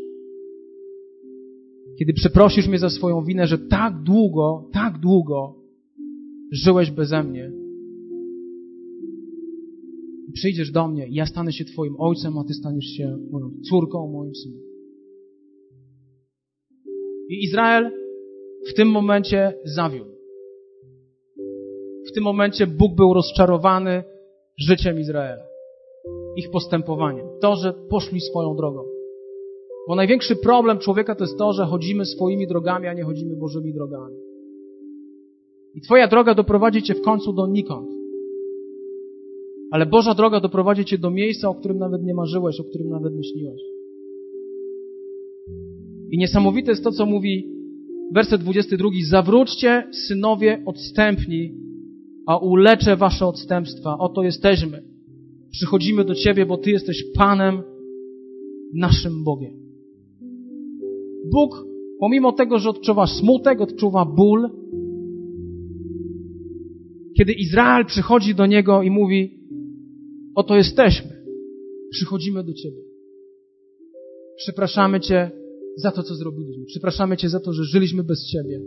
kiedy 1.98 2.12
przeprosisz 2.12 2.68
mnie 2.68 2.78
za 2.78 2.90
swoją 2.90 3.24
winę, 3.24 3.46
że 3.46 3.58
tak 3.58 4.02
długo, 4.02 4.68
tak 4.72 4.98
długo 4.98 5.54
żyłeś 6.52 6.90
beze 6.90 7.22
mnie. 7.22 7.52
Przyjdziesz 10.38 10.70
do 10.70 10.88
mnie 10.88 11.06
ja 11.10 11.26
stanę 11.26 11.52
się 11.52 11.64
Twoim 11.64 11.94
ojcem, 11.98 12.38
a 12.38 12.44
Ty 12.44 12.54
staniesz 12.54 12.84
się 12.84 13.18
moją 13.30 13.50
córką, 13.70 14.12
moim 14.12 14.34
synem. 14.34 14.60
I 17.28 17.44
Izrael 17.44 17.90
w 18.70 18.74
tym 18.74 18.88
momencie 18.88 19.54
zawiódł. 19.64 20.10
W 22.08 22.12
tym 22.14 22.24
momencie 22.24 22.66
Bóg 22.66 22.94
był 22.94 23.14
rozczarowany 23.14 24.04
życiem 24.56 25.00
Izraela, 25.00 25.42
ich 26.36 26.50
postępowaniem. 26.50 27.26
To, 27.40 27.56
że 27.56 27.74
poszli 27.90 28.20
swoją 28.20 28.56
drogą. 28.56 28.82
Bo 29.88 29.94
największy 29.94 30.36
problem 30.36 30.78
człowieka 30.78 31.14
to 31.14 31.24
jest 31.24 31.38
to, 31.38 31.52
że 31.52 31.64
chodzimy 31.64 32.04
swoimi 32.04 32.46
drogami, 32.46 32.86
a 32.86 32.94
nie 32.94 33.04
chodzimy 33.04 33.36
Bożymi 33.36 33.74
drogami. 33.74 34.16
I 35.74 35.80
Twoja 35.80 36.08
droga 36.08 36.34
doprowadzi 36.34 36.82
Cię 36.82 36.94
w 36.94 37.02
końcu 37.02 37.32
do 37.32 37.46
nikąd. 37.46 37.97
Ale 39.70 39.86
Boża 39.86 40.14
droga 40.14 40.40
doprowadzi 40.40 40.84
Cię 40.84 40.98
do 40.98 41.10
miejsca, 41.10 41.48
o 41.48 41.54
którym 41.54 41.78
nawet 41.78 42.02
nie 42.02 42.14
marzyłeś, 42.14 42.60
o 42.60 42.64
którym 42.64 42.88
nawet 42.88 43.14
nie 43.14 43.24
śniłeś. 43.24 43.60
I 46.10 46.18
niesamowite 46.18 46.70
jest 46.70 46.84
to, 46.84 46.92
co 46.92 47.06
mówi 47.06 47.48
werset 48.14 48.40
22. 48.40 48.88
Zawróćcie, 49.10 49.84
synowie 49.92 50.62
odstępni, 50.66 51.54
a 52.26 52.36
uleczę 52.36 52.96
wasze 52.96 53.26
odstępstwa. 53.26 53.98
Oto 53.98 54.22
jesteśmy. 54.22 54.82
Przychodzimy 55.50 56.04
do 56.04 56.14
Ciebie, 56.14 56.46
bo 56.46 56.58
Ty 56.58 56.70
jesteś 56.70 57.04
Panem, 57.14 57.62
naszym 58.74 59.24
Bogiem. 59.24 59.52
Bóg, 61.32 61.64
pomimo 62.00 62.32
tego, 62.32 62.58
że 62.58 62.70
odczuwa 62.70 63.06
smutek, 63.06 63.60
odczuwa 63.60 64.04
ból, 64.04 64.50
kiedy 67.18 67.32
Izrael 67.32 67.84
przychodzi 67.84 68.34
do 68.34 68.46
Niego 68.46 68.82
i 68.82 68.90
mówi, 68.90 69.37
oto 70.38 70.56
jesteśmy, 70.56 71.10
przychodzimy 71.90 72.44
do 72.44 72.52
Ciebie. 72.52 72.82
Przepraszamy 74.36 75.00
Cię 75.00 75.30
za 75.76 75.92
to, 75.92 76.02
co 76.02 76.14
zrobiliśmy. 76.14 76.64
Przepraszamy 76.64 77.16
Cię 77.16 77.28
za 77.28 77.40
to, 77.40 77.52
że 77.52 77.64
żyliśmy 77.64 78.04
bez 78.04 78.26
Ciebie. 78.26 78.60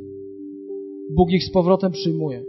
Bóg 1.16 1.32
ich 1.32 1.44
z 1.44 1.52
powrotem 1.52 1.92
przyjmuje. 1.92 2.46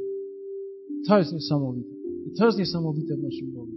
To 1.09 1.19
jest 1.19 1.33
niesamowite. 1.33 1.95
I 2.27 2.31
to 2.39 2.47
jest 2.47 2.59
niesamowite 2.59 3.17
w 3.17 3.23
naszym 3.23 3.53
Bogu. 3.53 3.73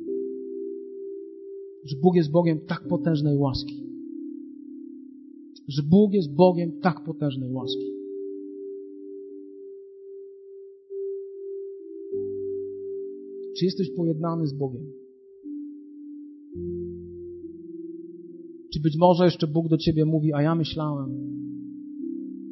Że 1.84 1.96
Bóg 2.02 2.16
jest 2.16 2.32
Bogiem 2.32 2.60
tak 2.60 2.88
potężnej 2.88 3.38
łaski. 3.38 3.84
Że 5.68 5.84
Bóg 5.84 6.14
jest 6.14 6.34
Bogiem 6.34 6.80
tak 6.82 7.04
potężnej 7.04 7.52
łaski. 7.52 7.92
Czy 13.58 13.66
jesteś 13.66 13.92
pojednany 13.92 14.48
z 14.48 14.54
Bogiem? 14.54 15.05
Czy 18.76 18.82
być 18.82 18.98
może 18.98 19.26
jeszcze 19.26 19.48
Bóg 19.48 19.68
do 19.70 19.78
ciebie 19.78 20.06
mówi, 20.06 20.34
a 20.34 20.42
ja 20.42 20.56
myślałem, 20.56 21.10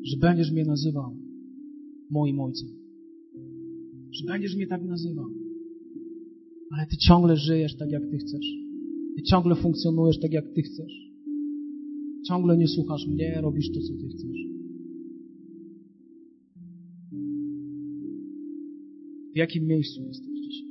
że 0.04 0.18
będziesz 0.18 0.52
mnie 0.52 0.66
nazywał 0.66 1.16
moim 2.10 2.40
ojcem. 2.40 2.70
Że 4.12 4.26
będziesz 4.28 4.56
mnie 4.56 4.68
tak 4.68 4.84
nazywał. 4.84 5.26
Ale 6.72 6.88
ty 6.88 6.98
ciągle 6.98 7.38
żyjesz 7.38 7.76
tak, 7.76 7.92
jak 7.92 8.10
ty 8.10 8.18
chcesz. 8.18 8.46
Ty 9.16 9.24
ciągle 9.24 9.56
funkcjonujesz 9.56 10.20
tak, 10.20 10.32
jak 10.32 10.54
ty 10.54 10.62
chcesz. 10.62 11.12
Ciągle 12.28 12.58
nie 12.58 12.68
słuchasz 12.68 13.08
mnie, 13.08 13.42
robisz 13.42 13.72
to, 13.72 13.80
co 13.82 13.94
ty 13.94 14.08
chcesz. 14.08 14.38
W 19.34 19.38
jakim 19.38 19.66
miejscu 19.66 20.02
jesteś 20.04 20.40
dzisiaj? 20.42 20.68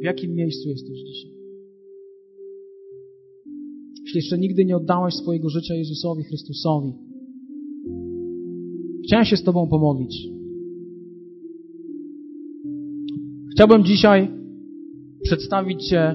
W 0.00 0.04
jakim 0.04 0.34
miejscu 0.34 0.68
jesteś 0.68 0.98
dzisiaj? 0.98 1.39
Jeśli 4.10 4.18
jeszcze 4.18 4.38
nigdy 4.38 4.64
nie 4.64 4.76
oddałeś 4.76 5.14
swojego 5.14 5.48
życia 5.48 5.74
Jezusowi 5.74 6.22
Chrystusowi, 6.22 6.92
chciałem 9.04 9.24
się 9.24 9.36
z 9.36 9.42
Tobą 9.42 9.68
pomodlić. 9.68 10.28
Chciałbym 13.52 13.84
dzisiaj 13.84 14.28
przedstawić 15.22 15.88
Cię 15.88 16.14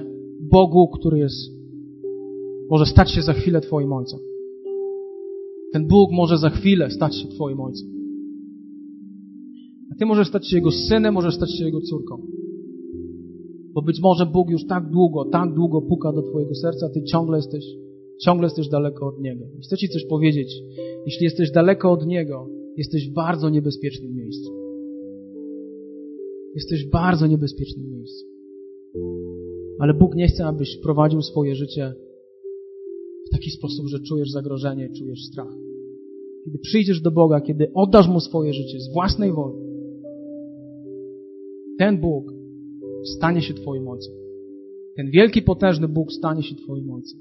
Bogu, 0.50 0.88
który 0.88 1.18
jest, 1.18 1.50
może 2.70 2.86
stać 2.86 3.10
się 3.10 3.22
za 3.22 3.32
chwilę 3.32 3.60
Twoim 3.60 3.92
Ojcem. 3.92 4.20
Ten 5.72 5.86
Bóg 5.86 6.12
może 6.12 6.38
za 6.38 6.50
chwilę 6.50 6.90
stać 6.90 7.16
się 7.16 7.28
Twoim 7.28 7.60
Ojcem. 7.60 7.88
A 9.92 9.94
Ty 9.98 10.06
możesz 10.06 10.28
stać 10.28 10.48
się 10.48 10.56
Jego 10.56 10.70
synem, 10.70 11.14
możesz 11.14 11.34
stać 11.34 11.58
się 11.58 11.64
Jego 11.64 11.80
córką. 11.80 12.26
Bo 13.74 13.82
być 13.82 14.00
może 14.00 14.26
Bóg 14.26 14.50
już 14.50 14.66
tak 14.66 14.90
długo, 14.90 15.24
tak 15.24 15.54
długo 15.54 15.82
puka 15.82 16.12
do 16.12 16.22
Twojego 16.22 16.54
serca, 16.54 16.88
Ty 16.88 17.02
ciągle 17.02 17.36
jesteś, 17.36 17.64
ciągle 18.20 18.46
jesteś 18.46 18.68
daleko 18.68 19.06
od 19.06 19.20
Niego. 19.20 19.44
Chcę 19.62 19.76
Ci 19.76 19.88
coś 19.88 20.04
powiedzieć. 20.06 20.62
Jeśli 21.06 21.24
jesteś 21.24 21.50
daleko 21.50 21.92
od 21.92 22.06
Niego, 22.06 22.48
jesteś 22.76 23.10
w 23.10 23.12
bardzo 23.12 23.50
niebezpiecznym 23.50 24.14
miejscu. 24.14 24.50
Jesteś 26.54 26.86
w 26.86 26.90
bardzo 26.90 27.26
niebezpiecznym 27.26 27.90
miejscu. 27.90 28.26
Ale 29.78 29.94
Bóg 29.94 30.14
nie 30.14 30.28
chce, 30.28 30.46
abyś 30.46 30.76
prowadził 30.76 31.22
swoje 31.22 31.54
życie 31.54 31.94
w 33.26 33.30
taki 33.30 33.50
sposób, 33.50 33.86
że 33.86 34.00
czujesz 34.00 34.30
zagrożenie, 34.30 34.90
czujesz 34.98 35.24
strach. 35.24 35.54
Kiedy 36.44 36.58
przyjdziesz 36.58 37.00
do 37.00 37.10
Boga, 37.10 37.40
kiedy 37.40 37.72
oddasz 37.74 38.08
Mu 38.08 38.20
swoje 38.20 38.52
życie 38.52 38.80
z 38.80 38.92
własnej 38.92 39.32
woli, 39.32 39.58
ten 41.78 42.00
Bóg 42.00 42.32
stanie 43.04 43.42
się 43.42 43.54
Twoim 43.54 43.88
Ojcem. 43.88 44.14
Ten 44.96 45.10
wielki, 45.10 45.42
potężny 45.42 45.88
Bóg 45.88 46.12
stanie 46.12 46.42
się 46.42 46.54
Twoim 46.54 46.90
Ojcem. 46.90 47.20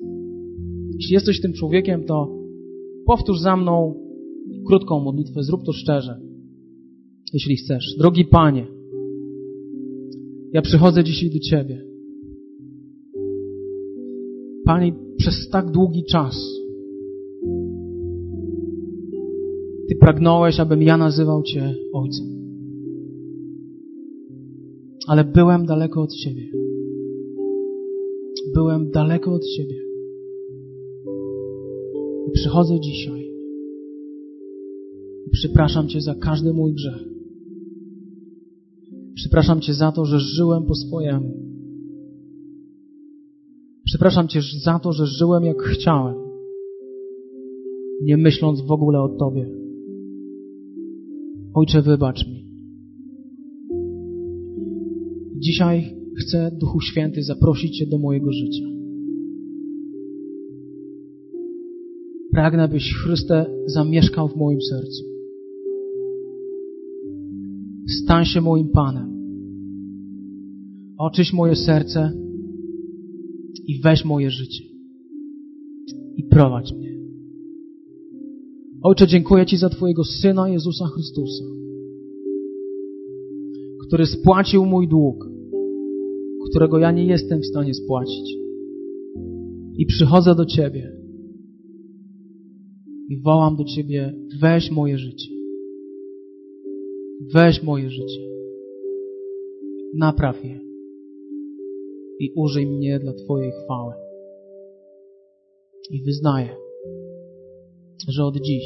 Jeśli 0.96 1.14
jesteś 1.14 1.42
tym 1.42 1.54
człowiekiem, 1.54 2.04
to 2.04 2.38
powtórz 3.06 3.40
za 3.40 3.58
mną 3.58 3.96
krótką 4.68 5.00
modlitwę, 5.00 5.44
zrób 5.44 5.64
to 5.66 5.72
szczerze, 5.72 6.20
jeśli 7.34 7.56
chcesz. 7.56 7.96
Drogi 8.00 8.26
Panie, 8.26 8.68
ja 10.54 10.62
przychodzę 10.62 11.04
dzisiaj 11.04 11.30
do 11.30 11.40
Ciebie. 11.40 11.86
Panie, 14.66 14.94
przez 15.18 15.50
tak 15.50 15.72
długi 15.72 16.04
czas 16.04 16.56
Ty 19.88 19.96
pragnąłeś, 19.96 20.60
abym 20.60 20.82
ja 20.82 20.98
nazywał 20.98 21.44
Cię 21.44 21.76
Ojcem. 21.94 22.26
Ale 25.08 25.24
byłem 25.24 25.66
daleko 25.66 26.02
od 26.02 26.14
Ciebie. 26.14 26.52
Byłem 28.54 28.92
daleko 28.92 29.34
od 29.34 29.46
Ciebie. 29.46 29.85
Przychodzę 32.36 32.80
dzisiaj. 32.80 33.22
I 35.28 35.30
przepraszam 35.32 35.88
Cię 35.88 36.02
za 36.02 36.16
każdy 36.16 36.54
mój 36.54 36.74
grzech. 36.74 37.04
Przepraszam 39.16 39.62
Cię 39.62 39.74
za 39.74 39.92
to, 39.92 40.06
że 40.06 40.20
żyłem 40.20 40.64
po 40.66 40.76
swojemu. 40.76 41.34
Przepraszam 43.86 44.28
Cię 44.28 44.40
za 44.64 44.80
to, 44.80 44.92
że 44.92 45.06
żyłem 45.06 45.44
jak 45.44 45.62
chciałem, 45.62 46.16
nie 48.02 48.18
myśląc 48.18 48.62
w 48.62 48.72
ogóle 48.72 49.02
o 49.02 49.10
Tobie. 49.10 49.50
Ojcze, 51.54 51.82
wybacz 51.82 52.28
mi. 52.28 52.46
Dzisiaj 55.38 55.96
chcę, 56.20 56.52
Duchu 56.60 56.82
Święty, 56.82 57.24
zaprosić 57.24 57.78
Cię 57.78 57.86
do 57.88 58.00
mojego 58.00 58.32
życia. 58.32 58.75
Pragnę, 62.36 62.68
byś 62.68 62.94
Chryste 62.94 63.46
zamieszkał 63.66 64.28
w 64.28 64.36
moim 64.36 64.62
sercu. 64.62 65.04
Stań 68.04 68.26
się 68.26 68.42
moim 68.42 68.70
Panem. 68.70 69.10
Oczyś 70.98 71.34
moje 71.34 71.56
serce 71.56 72.12
i 73.68 73.82
weź 73.82 74.06
moje 74.06 74.32
życie. 74.32 74.64
I 76.18 76.24
prowadź 76.24 76.74
mnie. 76.74 77.00
Ojcze, 78.84 79.08
dziękuję 79.08 79.46
Ci 79.46 79.58
za 79.58 79.70
Twojego 79.70 80.04
Syna 80.04 80.50
Jezusa 80.50 80.86
Chrystusa, 80.86 81.44
który 83.88 84.06
spłacił 84.06 84.66
mój 84.66 84.88
dług, 84.88 85.30
którego 86.50 86.80
ja 86.80 86.92
nie 86.92 87.06
jestem 87.06 87.42
w 87.42 87.46
stanie 87.46 87.74
spłacić. 87.74 88.38
I 89.78 89.86
przychodzę 89.86 90.36
do 90.36 90.46
Ciebie 90.46 90.95
i 93.10 93.22
wołam 93.22 93.56
do 93.56 93.64
Ciebie, 93.64 94.14
weź 94.42 94.72
moje 94.72 94.98
życie. 94.98 95.30
Weź 97.34 97.64
moje 97.64 97.90
życie. 97.90 98.22
Napraw 99.94 100.46
je. 100.46 100.60
I 102.20 102.32
użyj 102.36 102.68
mnie 102.68 103.00
dla 103.00 103.14
Twojej 103.14 103.52
chwały. 103.52 103.94
I 105.92 106.04
wyznaję, 106.04 106.56
że 108.08 108.24
od 108.24 108.36
dziś 108.38 108.64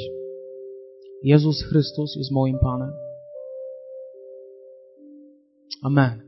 Jezus 1.24 1.64
Chrystus 1.64 2.16
jest 2.16 2.32
moim 2.32 2.58
Panem. 2.60 2.92
Amen. 5.84 6.22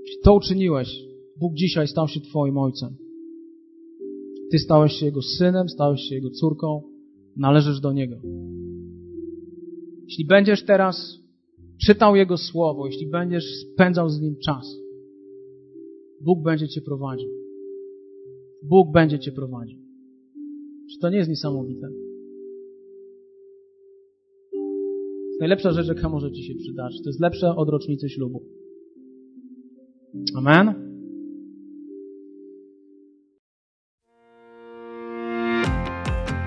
Jeśli 0.00 0.22
to 0.24 0.34
uczyniłeś, 0.34 0.88
Bóg 1.36 1.54
dzisiaj 1.54 1.88
stał 1.88 2.08
się 2.08 2.20
Twoim 2.20 2.58
Ojcem. 2.58 2.96
Ty 4.50 4.58
stałeś 4.58 4.92
się 4.92 5.06
Jego 5.06 5.22
synem, 5.22 5.68
stałeś 5.68 6.00
się 6.00 6.14
Jego 6.14 6.30
córką, 6.30 6.89
należysz 7.40 7.80
do 7.80 7.92
Niego. 7.92 8.16
Jeśli 10.08 10.26
będziesz 10.26 10.64
teraz 10.64 11.18
czytał 11.86 12.16
Jego 12.16 12.36
Słowo, 12.36 12.86
jeśli 12.86 13.06
będziesz 13.06 13.44
spędzał 13.44 14.08
z 14.08 14.20
Nim 14.20 14.36
czas, 14.44 14.76
Bóg 16.20 16.42
będzie 16.42 16.68
Cię 16.68 16.80
prowadził. 16.80 17.28
Bóg 18.62 18.92
będzie 18.92 19.18
Cię 19.18 19.32
prowadził. 19.32 19.78
Czy 20.92 20.98
to 21.00 21.10
nie 21.10 21.16
jest 21.16 21.30
niesamowite? 21.30 21.88
Najlepsza 25.40 25.72
rzecz, 25.72 25.88
jaka 25.88 26.08
może 26.08 26.32
Ci 26.32 26.42
się 26.42 26.54
przydać. 26.54 27.02
To 27.02 27.08
jest 27.08 27.20
lepsze 27.20 27.56
od 27.56 27.68
rocznicy 27.68 28.08
ślubu. 28.08 28.42
Amen? 30.36 30.79